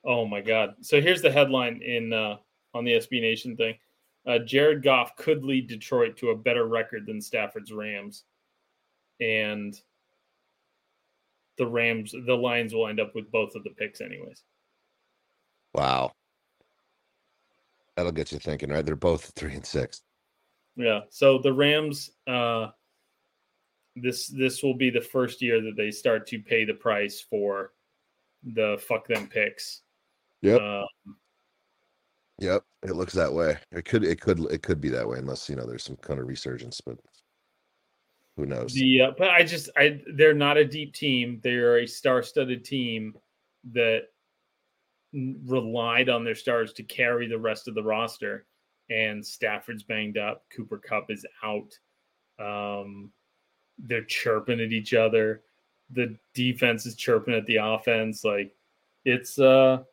[0.06, 0.76] oh my god.
[0.82, 2.38] So here's the headline in uh
[2.74, 3.76] on the SB Nation thing.
[4.26, 8.24] Uh, Jared Goff could lead Detroit to a better record than Stafford's Rams.
[9.20, 9.80] And
[11.58, 14.44] the Rams, the Lions will end up with both of the picks anyways.
[15.74, 16.14] Wow.
[17.96, 18.86] That'll get you thinking, right?
[18.86, 20.02] They're both three and six.
[20.76, 21.02] Yeah.
[21.10, 22.68] So the Rams, uh,
[23.96, 27.74] this this will be the first year that they start to pay the price for
[28.44, 29.82] the fuck them picks.
[30.42, 30.62] Yep.
[30.62, 30.86] Uh,
[32.40, 32.64] Yep.
[32.84, 33.58] It looks that way.
[33.72, 36.20] It could it could it could be that way unless you know there's some kind
[36.20, 36.98] of resurgence, but
[38.36, 38.74] who knows?
[38.74, 41.40] the uh, but I just I they're not a deep team.
[41.44, 43.14] They're a star-studded team
[43.72, 44.08] that
[45.14, 48.46] relied on their stars to carry the rest of the roster.
[48.90, 50.44] And Stafford's banged up.
[50.56, 51.78] Cooper Kupp is out.
[52.40, 53.12] Um,
[53.78, 55.42] they're chirping at each other.
[55.92, 58.24] The defense is chirping at the offense.
[58.24, 58.56] Like
[59.06, 59.84] it's uh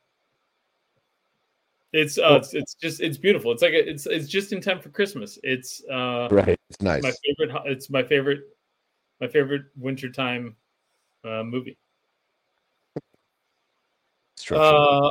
[1.93, 3.53] it's uh it's, it's just it's beautiful.
[3.53, 5.39] It's like a, it's it's just in time for Christmas.
[5.43, 6.59] It's uh right.
[6.69, 7.03] It's nice.
[7.03, 8.43] my favorite it's my favorite
[9.21, 10.57] my favorite wintertime
[11.25, 11.77] uh movie
[14.51, 15.11] uh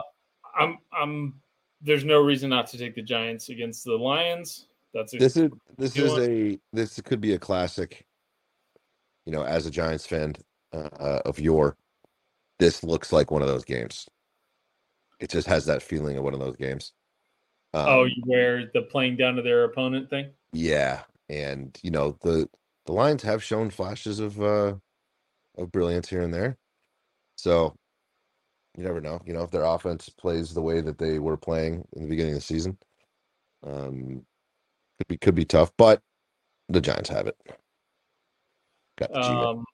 [0.58, 1.34] i'm i'm
[1.82, 5.50] there's no reason not to take the giants against the lions that's a, this is
[5.78, 8.06] this is want- a this could be a classic.
[9.26, 10.34] You know, as a Giants fan
[10.74, 11.78] uh, of your,
[12.58, 14.08] this looks like one of those games.
[15.20, 16.94] It just has that feeling of one of those games.
[17.74, 22.50] Um, oh where the playing down to their opponent thing Yeah, and you know the
[22.88, 24.74] the Lions have shown flashes of uh
[25.56, 26.58] of brilliance here and there.
[27.36, 27.76] So
[28.78, 29.22] you never know.
[29.26, 32.34] You know if their offense plays the way that they were playing in the beginning
[32.34, 32.78] of the season,
[33.66, 34.26] um,
[34.98, 35.72] could be could be tough.
[35.78, 36.02] But
[36.70, 37.36] the Giants have it.
[38.98, 39.66] Got the um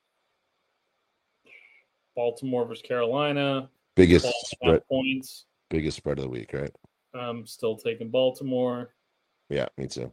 [2.14, 6.74] baltimore versus carolina biggest spread, points biggest spread of the week, right?
[7.14, 8.94] i'm still taking baltimore
[9.50, 10.10] Yeah, me too.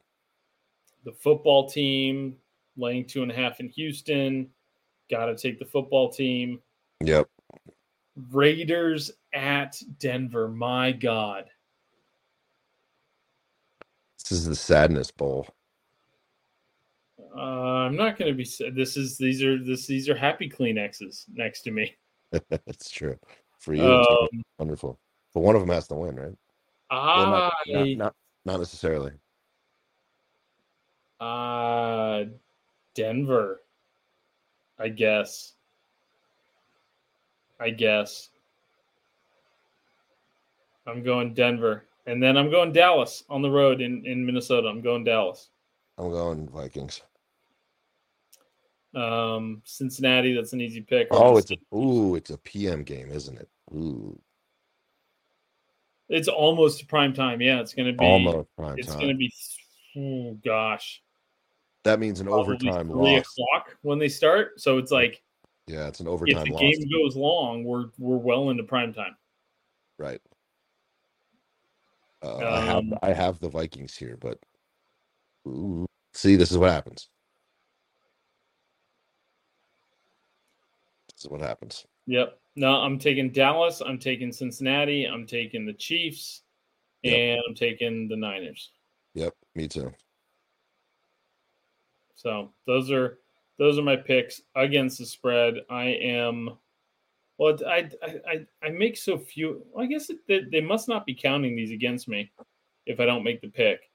[1.06, 2.36] the football team
[2.76, 4.50] laying two and a half in houston
[5.10, 6.60] gotta take the football team
[7.02, 7.30] Yep.
[8.32, 10.48] Raiders at Denver.
[10.48, 11.46] My God.
[14.20, 15.48] This is the sadness bowl.
[17.36, 18.48] Uh, I'm not going to be.
[18.72, 21.96] This is these are this these are happy Kleenexes next to me.
[22.50, 23.18] That's true.
[23.60, 24.28] For you, Um,
[24.60, 25.00] wonderful.
[25.34, 26.36] But one of them has to win, right?
[26.92, 29.14] Well, not, not, not not necessarily.
[31.20, 32.26] uh,
[32.94, 33.62] Denver.
[34.80, 35.54] I guess.
[37.64, 38.30] I guess.
[40.86, 44.68] I'm going Denver, and then I'm going Dallas on the road in in Minnesota.
[44.68, 45.50] I'm going Dallas.
[45.98, 47.02] I'm going Vikings.
[48.94, 50.34] Um, Cincinnati.
[50.36, 51.08] That's an easy pick.
[51.12, 53.48] Oh, it's a ooh, it's a PM game, isn't it?
[53.74, 54.20] Ooh,
[56.10, 57.42] It's almost prime time.
[57.42, 58.98] Yeah, it's going to be almost prime It's time.
[59.00, 59.32] going to be.
[59.96, 61.02] Oh gosh,
[61.84, 63.26] that means an probably overtime three loss.
[63.26, 64.60] o'clock when they start.
[64.60, 65.22] So it's like
[65.68, 66.40] Yeah, it's an overtime.
[66.40, 66.62] if the loss.
[66.62, 69.16] game goes long, we're we're well into prime time.
[69.98, 70.20] Right.
[72.22, 74.40] Uh, I have Um, I have the Vikings here, but
[75.48, 77.10] ooh, see, this is what happens.
[81.16, 81.86] This is what happens.
[82.08, 82.40] Yep.
[82.56, 83.82] No, I'm taking Dallas.
[83.82, 85.06] I'm taking Cincinnati.
[85.06, 86.44] I'm taking the Chiefs,
[87.04, 87.14] Yep.
[87.14, 88.72] and I'm taking the Niners.
[89.16, 89.94] Yep, me too.
[92.16, 93.20] So those are
[93.60, 95.56] those are my picks against the spread.
[95.70, 96.50] I am.
[97.38, 97.90] Well, I
[98.28, 99.64] I I, make so few.
[99.72, 102.32] Well, I guess it, they, they must not be counting these against me
[102.86, 103.90] if I don't make the pick.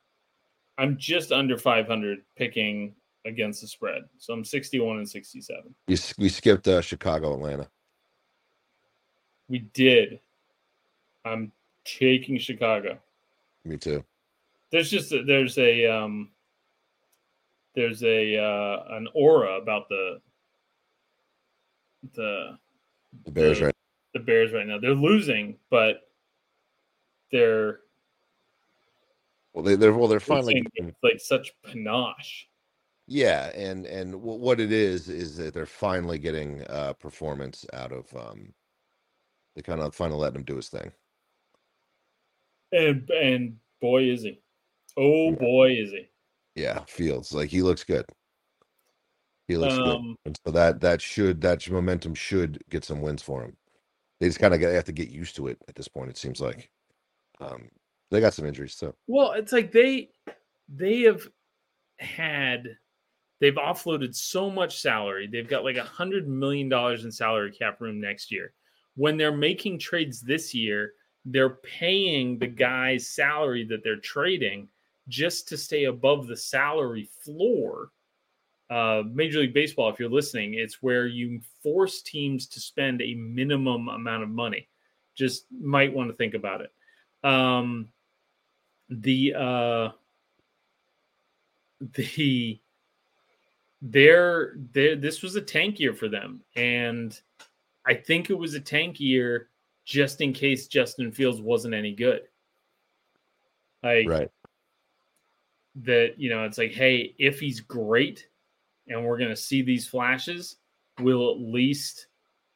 [0.76, 2.94] I'm just under 500 picking
[3.26, 5.74] against the spread, so I'm 61 and 67.
[5.88, 7.68] We s- we skipped uh, Chicago, Atlanta.
[9.48, 10.20] We did.
[11.24, 11.52] I'm
[11.84, 12.98] taking Chicago.
[13.64, 14.04] Me too.
[14.70, 16.30] there's just a, there's a um
[17.78, 20.20] there's a uh an aura about the
[22.14, 22.58] the
[23.24, 23.74] The Bears, The- right?
[24.14, 26.10] the bears right now they're losing but
[27.30, 27.80] they're
[29.52, 30.64] Well, they, they're well, they're finally.
[30.74, 32.48] playing like such panache
[33.06, 37.92] Yeah, and and wh- what it is is that they're finally getting uh performance out
[37.92, 38.52] of um.
[39.54, 40.90] They kind of finally letting him do his thing.
[42.72, 44.40] and and boy is he
[44.96, 45.36] oh Yeah.
[45.38, 46.08] boy is he
[46.58, 48.04] Yeah, Fields like he looks good.
[49.46, 53.22] He looks good, um and so that that should that momentum should get some wins
[53.22, 53.56] for him.
[54.20, 56.10] They just kind of have to get used to it at this point.
[56.10, 56.70] It seems like.
[57.40, 57.68] Um,
[58.10, 58.94] they got some injuries too.
[59.06, 60.10] Well, it's like they
[60.68, 61.28] they have
[61.98, 62.76] had
[63.40, 65.26] they've offloaded so much salary.
[65.26, 68.52] They've got like a hundred million dollars in salary cap room next year.
[68.96, 70.92] When they're making trades this year,
[71.24, 74.68] they're paying the guy's salary that they're trading
[75.08, 77.90] just to stay above the salary floor.
[78.70, 83.14] Uh, Major League Baseball, if you're listening, it's where you force teams to spend a
[83.14, 84.68] minimum amount of money.
[85.14, 86.72] Just might want to think about it.
[87.24, 87.88] Um,
[88.88, 89.88] the uh
[91.94, 92.58] the
[93.82, 97.20] their this was a tank year for them and
[97.86, 99.50] i think it was a tank year
[99.84, 102.22] just in case justin fields wasn't any good
[103.82, 104.30] like Right.
[105.82, 108.28] That you know it's like hey if he's great
[108.88, 110.56] and we're going to see these flashes
[111.00, 112.06] we'll at least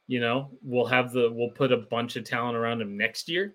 [0.09, 3.55] you know we'll have the we'll put a bunch of talent around him next year.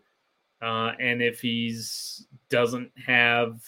[0.61, 3.59] Uh, and if he's doesn't have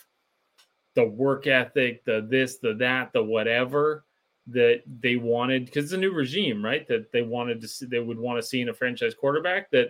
[0.96, 4.06] the work ethic the this the that the whatever
[4.48, 6.88] that they wanted because it's a new regime right?
[6.88, 9.90] That they wanted to see they would want to see in a franchise quarterback that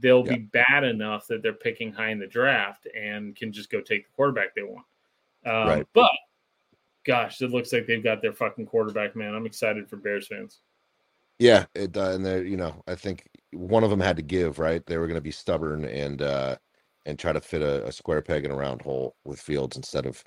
[0.00, 0.36] they'll Yeah.
[0.36, 4.06] be bad enough that they're picking high in the draft and can just go take
[4.06, 4.86] the quarterback they want
[5.48, 5.86] um, Right.
[5.94, 6.10] but
[7.06, 10.60] gosh it looks like they've got their fucking quarterback man i'm excited for bears fans
[11.38, 14.58] Yeah, it uh, and they you know I think one of them had to give
[14.58, 14.84] right.
[14.84, 16.56] They were going to be stubborn and uh
[17.06, 20.04] and try to fit a, a square peg in a round hole with Fields instead
[20.04, 20.22] of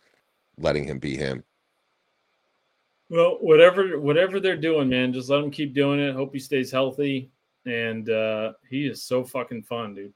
[0.57, 1.43] letting him be him.
[3.09, 6.15] Well, whatever whatever they're doing, man, just let him keep doing it.
[6.15, 7.29] Hope he stays healthy.
[7.65, 10.13] And uh he is so fucking fun, dude.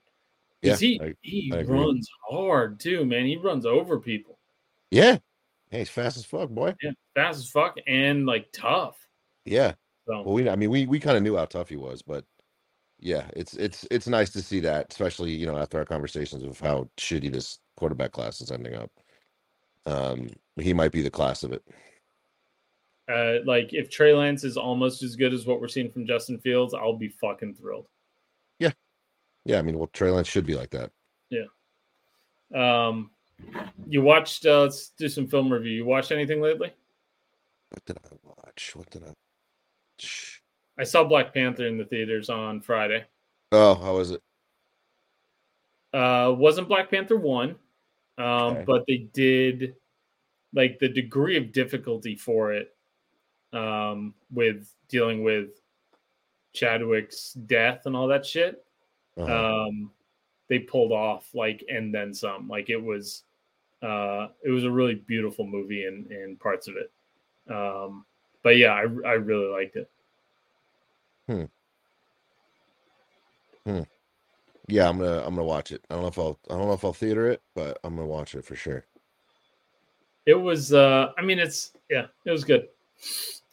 [0.61, 3.25] Yeah, he I- he I runs hard too, man.
[3.25, 4.34] He runs over people.
[4.91, 5.17] Yeah,
[5.71, 6.75] hey, he's fast as fuck, boy.
[6.81, 8.97] Yeah, fast as fuck and like tough.
[9.45, 9.73] Yeah.
[10.07, 12.25] So Well, we I mean we we kind of knew how tough he was, but
[12.99, 16.59] yeah, it's it's it's nice to see that, especially you know after our conversations of
[16.59, 18.91] how shitty this quarterback class is ending up.
[19.85, 21.63] Um, he might be the class of it.
[23.11, 26.39] uh like if Trey Lance is almost as good as what we're seeing from Justin
[26.39, 27.87] Fields, I'll be fucking thrilled.
[28.59, 28.71] Yeah,
[29.45, 29.59] yeah.
[29.59, 30.91] I mean, well, Trey Lance should be like that.
[31.29, 31.45] Yeah.
[32.53, 33.11] Um
[33.87, 35.73] you watched uh let's do some film review.
[35.73, 36.71] You watched anything lately?
[37.69, 38.75] What did I watch?
[38.75, 39.13] What did I?
[39.99, 40.39] Shh.
[40.77, 43.05] I saw Black Panther in the theaters on Friday.
[43.51, 44.21] Oh, how was it?
[45.93, 47.55] Uh, wasn't Black Panther one,
[48.17, 48.63] um, Okay.
[48.67, 49.75] but they did
[50.53, 52.75] like the degree of difficulty for it
[53.53, 55.61] um, with dealing with
[56.53, 58.65] Chadwick's death and all that shit.
[59.17, 59.65] Uh-huh.
[59.67, 59.91] Um,
[60.47, 62.47] they pulled off like and then some.
[62.47, 63.23] Like it was,
[63.81, 66.91] uh, it was a really beautiful movie in in parts of it.
[67.53, 68.05] Um,
[68.43, 69.89] but yeah, I I really liked it.
[71.27, 71.45] Hmm
[73.65, 73.81] hmm
[74.67, 75.83] yeah, I'm gonna I'm gonna watch it.
[75.89, 78.07] I don't know if I'll I don't know if I'll theater it, but I'm gonna
[78.07, 78.85] watch it for sure.
[80.25, 82.67] It was uh I mean it's yeah, it was good.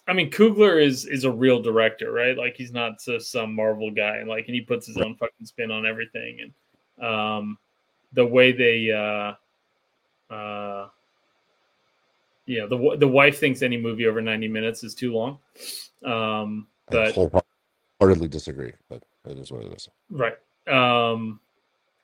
[0.09, 2.36] I mean Coogler is is a real director, right?
[2.36, 5.47] Like he's not just some Marvel guy and like and he puts his own fucking
[5.47, 6.53] spin on everything and
[7.01, 7.59] um
[8.12, 9.34] the way they uh
[10.32, 10.88] uh
[12.47, 15.38] yeah, the the wife thinks any movie over 90 minutes is too long.
[16.05, 17.14] Um I but
[18.03, 19.88] wholeheartedly disagree, but it is what it is.
[20.11, 20.34] Right.
[20.68, 21.40] Um,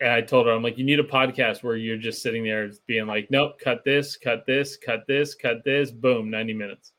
[0.01, 2.70] and I told her, I'm like, you need a podcast where you're just sitting there
[2.86, 6.93] being like, nope, cut this, cut this, cut this, cut this, boom, 90 minutes.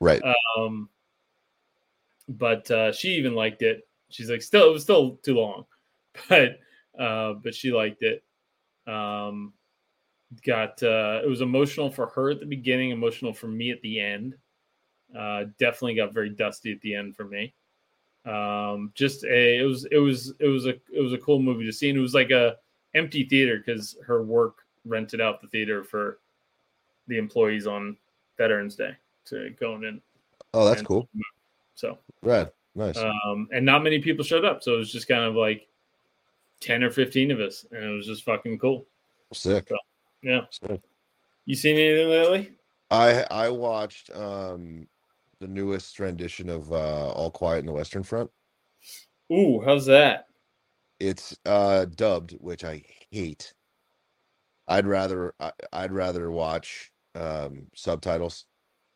[0.00, 0.22] Right.
[0.56, 0.88] Um,
[2.28, 3.86] but uh, she even liked it.
[4.08, 5.66] She's like, still, it was still too long,
[6.28, 6.58] but
[6.98, 8.24] uh, but she liked it.
[8.86, 9.52] Um,
[10.44, 14.00] got uh, it was emotional for her at the beginning, emotional for me at the
[14.00, 14.34] end.
[15.16, 17.54] Uh, definitely got very dusty at the end for me.
[18.24, 21.64] Um, just a it was it was it was a it was a cool movie
[21.64, 22.56] to see, and it was like a
[22.94, 26.18] empty theater because her work rented out the theater for
[27.06, 27.96] the employees on
[28.36, 30.00] Veterans Day to go in.
[30.54, 31.08] Oh, that's and- cool.
[31.74, 32.50] So Rad.
[32.74, 32.98] Nice.
[32.98, 35.66] um, and not many people showed up, so it was just kind of like
[36.60, 38.86] ten or fifteen of us, and it was just fucking cool.
[39.32, 39.70] Sick.
[40.22, 40.80] Yeah, Sick.
[41.44, 42.52] you seen anything lately?
[42.90, 44.86] I I watched um
[45.40, 48.30] the newest rendition of uh All Quiet in the Western Front.
[49.32, 50.26] Ooh, how's that?
[51.00, 53.52] It's uh dubbed, which I hate.
[54.68, 58.46] I'd rather I, I'd rather watch um subtitles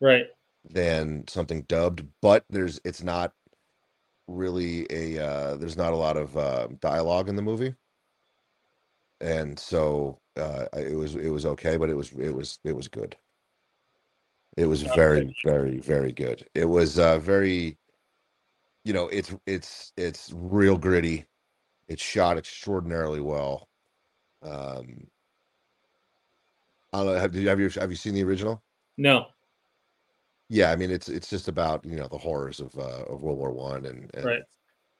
[0.00, 0.26] Right.
[0.68, 3.32] than something dubbed, but there's it's not
[4.30, 7.74] really a uh there's not a lot of uh dialogue in the movie.
[9.20, 12.88] And so uh it was it was okay, but it was it was it was
[12.88, 13.16] good.
[14.56, 16.46] It was very very very good.
[16.54, 17.76] It was uh very
[18.84, 21.26] you know, it's it's it's real gritty.
[21.88, 23.68] It's shot extraordinarily well.
[24.42, 25.06] Um
[26.92, 28.62] I don't know, have you have you have you seen the original?
[28.96, 29.26] No.
[30.50, 33.38] Yeah, I mean it's it's just about you know the horrors of uh, of World
[33.38, 34.42] War One and and, Right.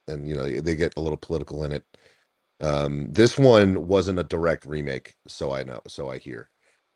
[0.07, 1.85] and you know they get a little political in it.
[2.61, 6.49] Um, this one wasn't a direct remake, so I know, so I hear.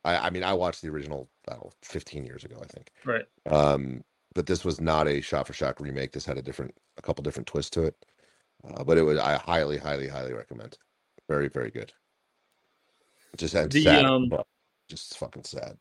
[0.05, 2.91] I, I mean, I watched the original I don't know, 15 years ago, I think.
[3.05, 3.25] Right.
[3.49, 4.03] Um,
[4.35, 6.13] but this was not a shot for shot remake.
[6.13, 7.95] This had a different, a couple different twists to it.
[8.65, 10.77] Uh, but it was I highly, highly, highly recommend.
[11.29, 11.93] Very, very good.
[13.37, 14.31] Just The, sad, um,
[14.89, 15.77] just fucking sad.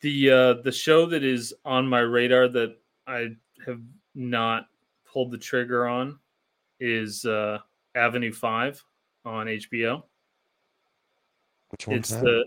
[0.00, 2.76] The uh the show that is on my radar that
[3.06, 3.28] I
[3.66, 3.80] have
[4.14, 4.66] not
[5.06, 6.18] pulled the trigger on
[6.78, 7.58] is uh
[7.94, 8.82] Avenue 5
[9.24, 10.02] on HBO.
[11.70, 12.24] Which one's it's that?
[12.24, 12.44] the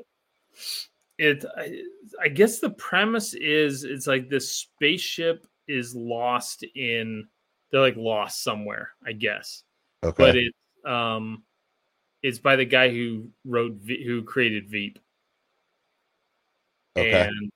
[1.18, 1.82] it I,
[2.22, 7.28] I guess the premise is it's like this spaceship is lost in
[7.72, 9.64] they're like lost somewhere, I guess.
[10.04, 10.24] okay.
[10.24, 11.44] But it's um
[12.22, 15.00] it's by the guy who wrote v- who created Veep.
[16.98, 17.30] Okay.
[17.30, 17.52] And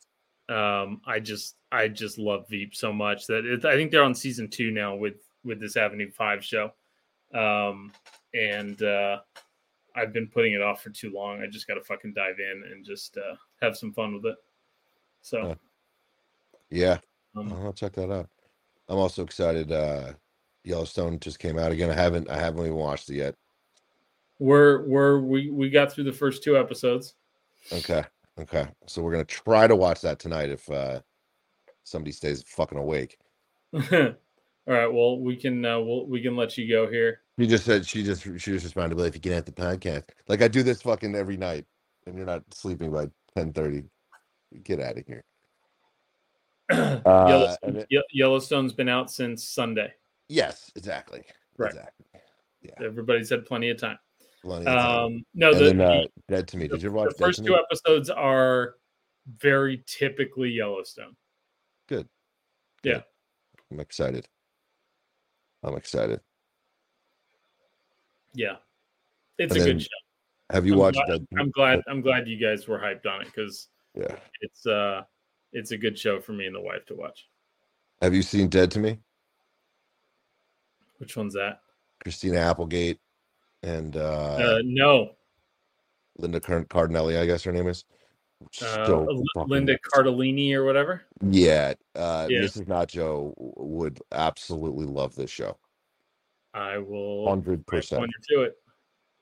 [0.56, 4.16] um I just I just love Veep so much that it, I think they're on
[4.16, 6.72] season 2 now with with this Avenue 5 show.
[7.34, 7.92] Um
[8.34, 9.20] and uh
[9.96, 11.42] I've been putting it off for too long.
[11.42, 14.36] I just got to fucking dive in and just uh, have some fun with it.
[15.24, 15.56] So, Huh.
[16.70, 17.00] yeah,
[17.36, 18.30] um, I'll check that out.
[18.90, 19.72] I'm also excited.
[19.72, 20.14] Uh,
[20.64, 21.90] Yellowstone just came out again.
[21.90, 23.34] I haven't, I haven't even watched it yet.
[24.38, 27.16] we're we're we we got through the first two episodes.
[27.74, 28.04] Okay,
[28.40, 28.68] okay.
[28.88, 31.02] So we're gonna try to watch that tonight if uh,
[31.84, 33.18] somebody stays fucking awake.
[33.74, 33.84] All
[34.74, 34.92] right.
[34.92, 37.22] Well, we can uh, we'll, we can let you go here.
[37.40, 40.04] She just said she just she just responded, "Well, if you get at the podcast,
[40.28, 41.66] like I do this fucking every night,
[42.06, 43.84] and you're not sleeping by ten thirty,
[44.64, 45.24] get out of here."
[46.70, 49.94] Uh, Yellowstone, and it- Ye- Yellowstone's been out since Sunday.
[50.28, 51.24] yes, exactly,
[51.58, 51.70] Right.
[51.72, 52.06] exactly.
[52.84, 53.98] Everybody's had plenty of time.
[54.48, 54.66] Plenty.
[54.68, 56.70] Um, no, the, then uh, Dead to Me.
[56.70, 57.60] Did you the watch Dead first two Me?
[57.70, 58.76] episodes are
[59.40, 61.18] very typically Yellowstone.
[61.90, 62.08] Good.
[62.82, 62.90] Good.
[62.92, 63.02] Yeah,
[63.70, 64.26] I'm excited.
[65.64, 66.22] I'm excited.
[68.36, 68.56] Yeah,
[69.38, 69.88] it's And a good show.
[70.52, 71.28] Have you I'm watched glad, Dead?
[71.38, 71.82] I'm glad.
[71.90, 74.16] I'm glad you guys were hyped on it because Yeah.
[74.40, 75.02] it's uh
[75.52, 77.28] it's a good show for me and the wife to watch.
[78.02, 78.98] Have you seen Dead to Me?
[81.00, 81.60] Which one's that?
[82.02, 83.00] Christina Applegate
[83.64, 85.12] and uh, Uh, no,
[86.18, 87.86] Linda Car- Cardinelli, I guess her name is.
[88.62, 89.78] uh, So Linda.
[89.94, 91.04] Cardellini or whatever.
[91.22, 92.42] Yeah, uh, Yeah.
[92.42, 92.66] Mrs.
[92.68, 95.58] Nacho would absolutely love this show.
[96.54, 98.00] I will Hundred I percent.
[98.02, 98.58] point you to it.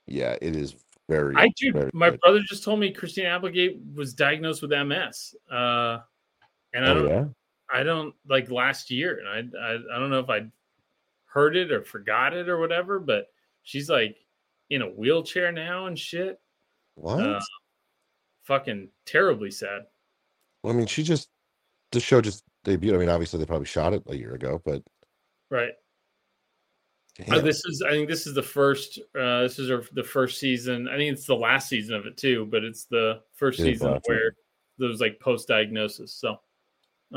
[0.08, 0.76] Yeah, it is
[1.10, 1.36] very.
[1.36, 1.72] I do.
[1.74, 2.20] very My good.
[2.22, 5.36] brother just told me Christina Applegate was diagnosed with MS.
[5.52, 6.00] Uh,
[6.74, 7.26] and I Oh, don't, yeah.
[7.74, 10.46] I don't like last year, and I, I, I don't know if I
[11.26, 13.28] heard it or forgot it or whatever, but
[13.64, 14.18] she's like
[14.70, 16.40] in a wheelchair now and shit.
[16.96, 17.20] What?
[17.20, 17.40] Uh,
[18.44, 19.84] fucking terribly sad.
[20.64, 21.30] well, I mean, she just
[21.92, 22.96] the show just debuted.
[22.96, 24.82] I mean, obviously they probably shot it a year ago, but
[25.50, 25.72] Right.
[27.30, 29.00] Uh, this is, I think, this is the first.
[29.18, 30.90] Uh, this is her, the first season.
[30.90, 34.00] I think it's the last season of it too, but it's the first It season
[34.06, 34.36] where
[34.78, 36.14] there was like post diagnosis.
[36.14, 36.32] So,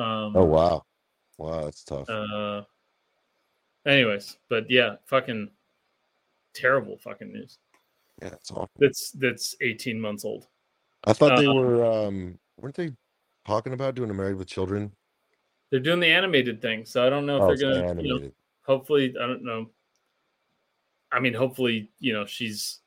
[0.01, 0.85] um, oh wow,
[1.37, 2.09] wow, that's tough.
[2.09, 2.63] Uh,
[3.87, 5.51] anyways, but yeah, fucking
[6.59, 7.59] terrible fucking news.
[8.23, 8.69] Yeah, it's awful.
[8.79, 10.47] that's that's 18 months old.
[11.05, 12.91] I thought they Uh, were um weren't they
[13.47, 14.93] talking about doing a married with children?
[15.71, 18.03] They're doing the animated thing, so I don't know if Oh, they're gonna.
[18.03, 18.31] You know,
[18.63, 19.71] hopefully, I don't know.
[21.13, 22.81] I mean, hopefully, you know, she's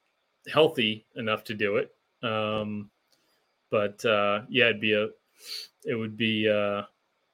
[0.52, 1.92] healthy enough to do it.
[2.24, 2.90] Um,
[3.70, 5.08] but uh, yeah, it'd be a,
[5.86, 6.84] it would be, uh,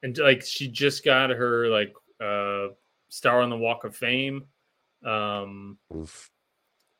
[0.02, 1.92] and like she just got her like
[2.22, 2.68] uh,
[3.08, 4.44] star on the Walk of Fame.
[5.04, 6.30] Um, Oof,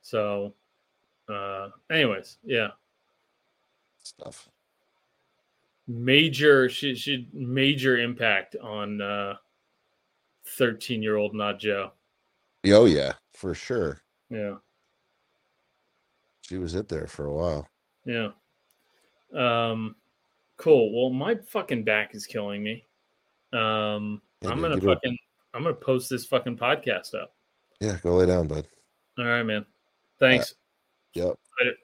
[0.03, 0.55] so,
[1.29, 2.69] uh, anyways, yeah,
[4.03, 4.49] stuff.
[5.87, 9.35] major she she major impact on uh
[10.57, 11.93] 13 year old not joe.
[12.66, 14.03] Oh yeah, for sure.
[14.31, 14.55] yeah.
[16.43, 17.69] She was it there for a while.
[18.07, 18.31] yeah.
[19.35, 19.97] Um
[20.57, 20.93] cool.
[20.95, 22.85] Well my fucking back is killing me.
[23.53, 25.19] Um Yeah, i'm gonna it fucking
[25.55, 27.35] i'm gonna post this fucking podcast up
[27.81, 28.67] Yeah, go lay down, bud.
[29.19, 29.65] all right man
[30.21, 30.55] thanks
[31.15, 31.35] Yep.
[31.61, 31.77] Later.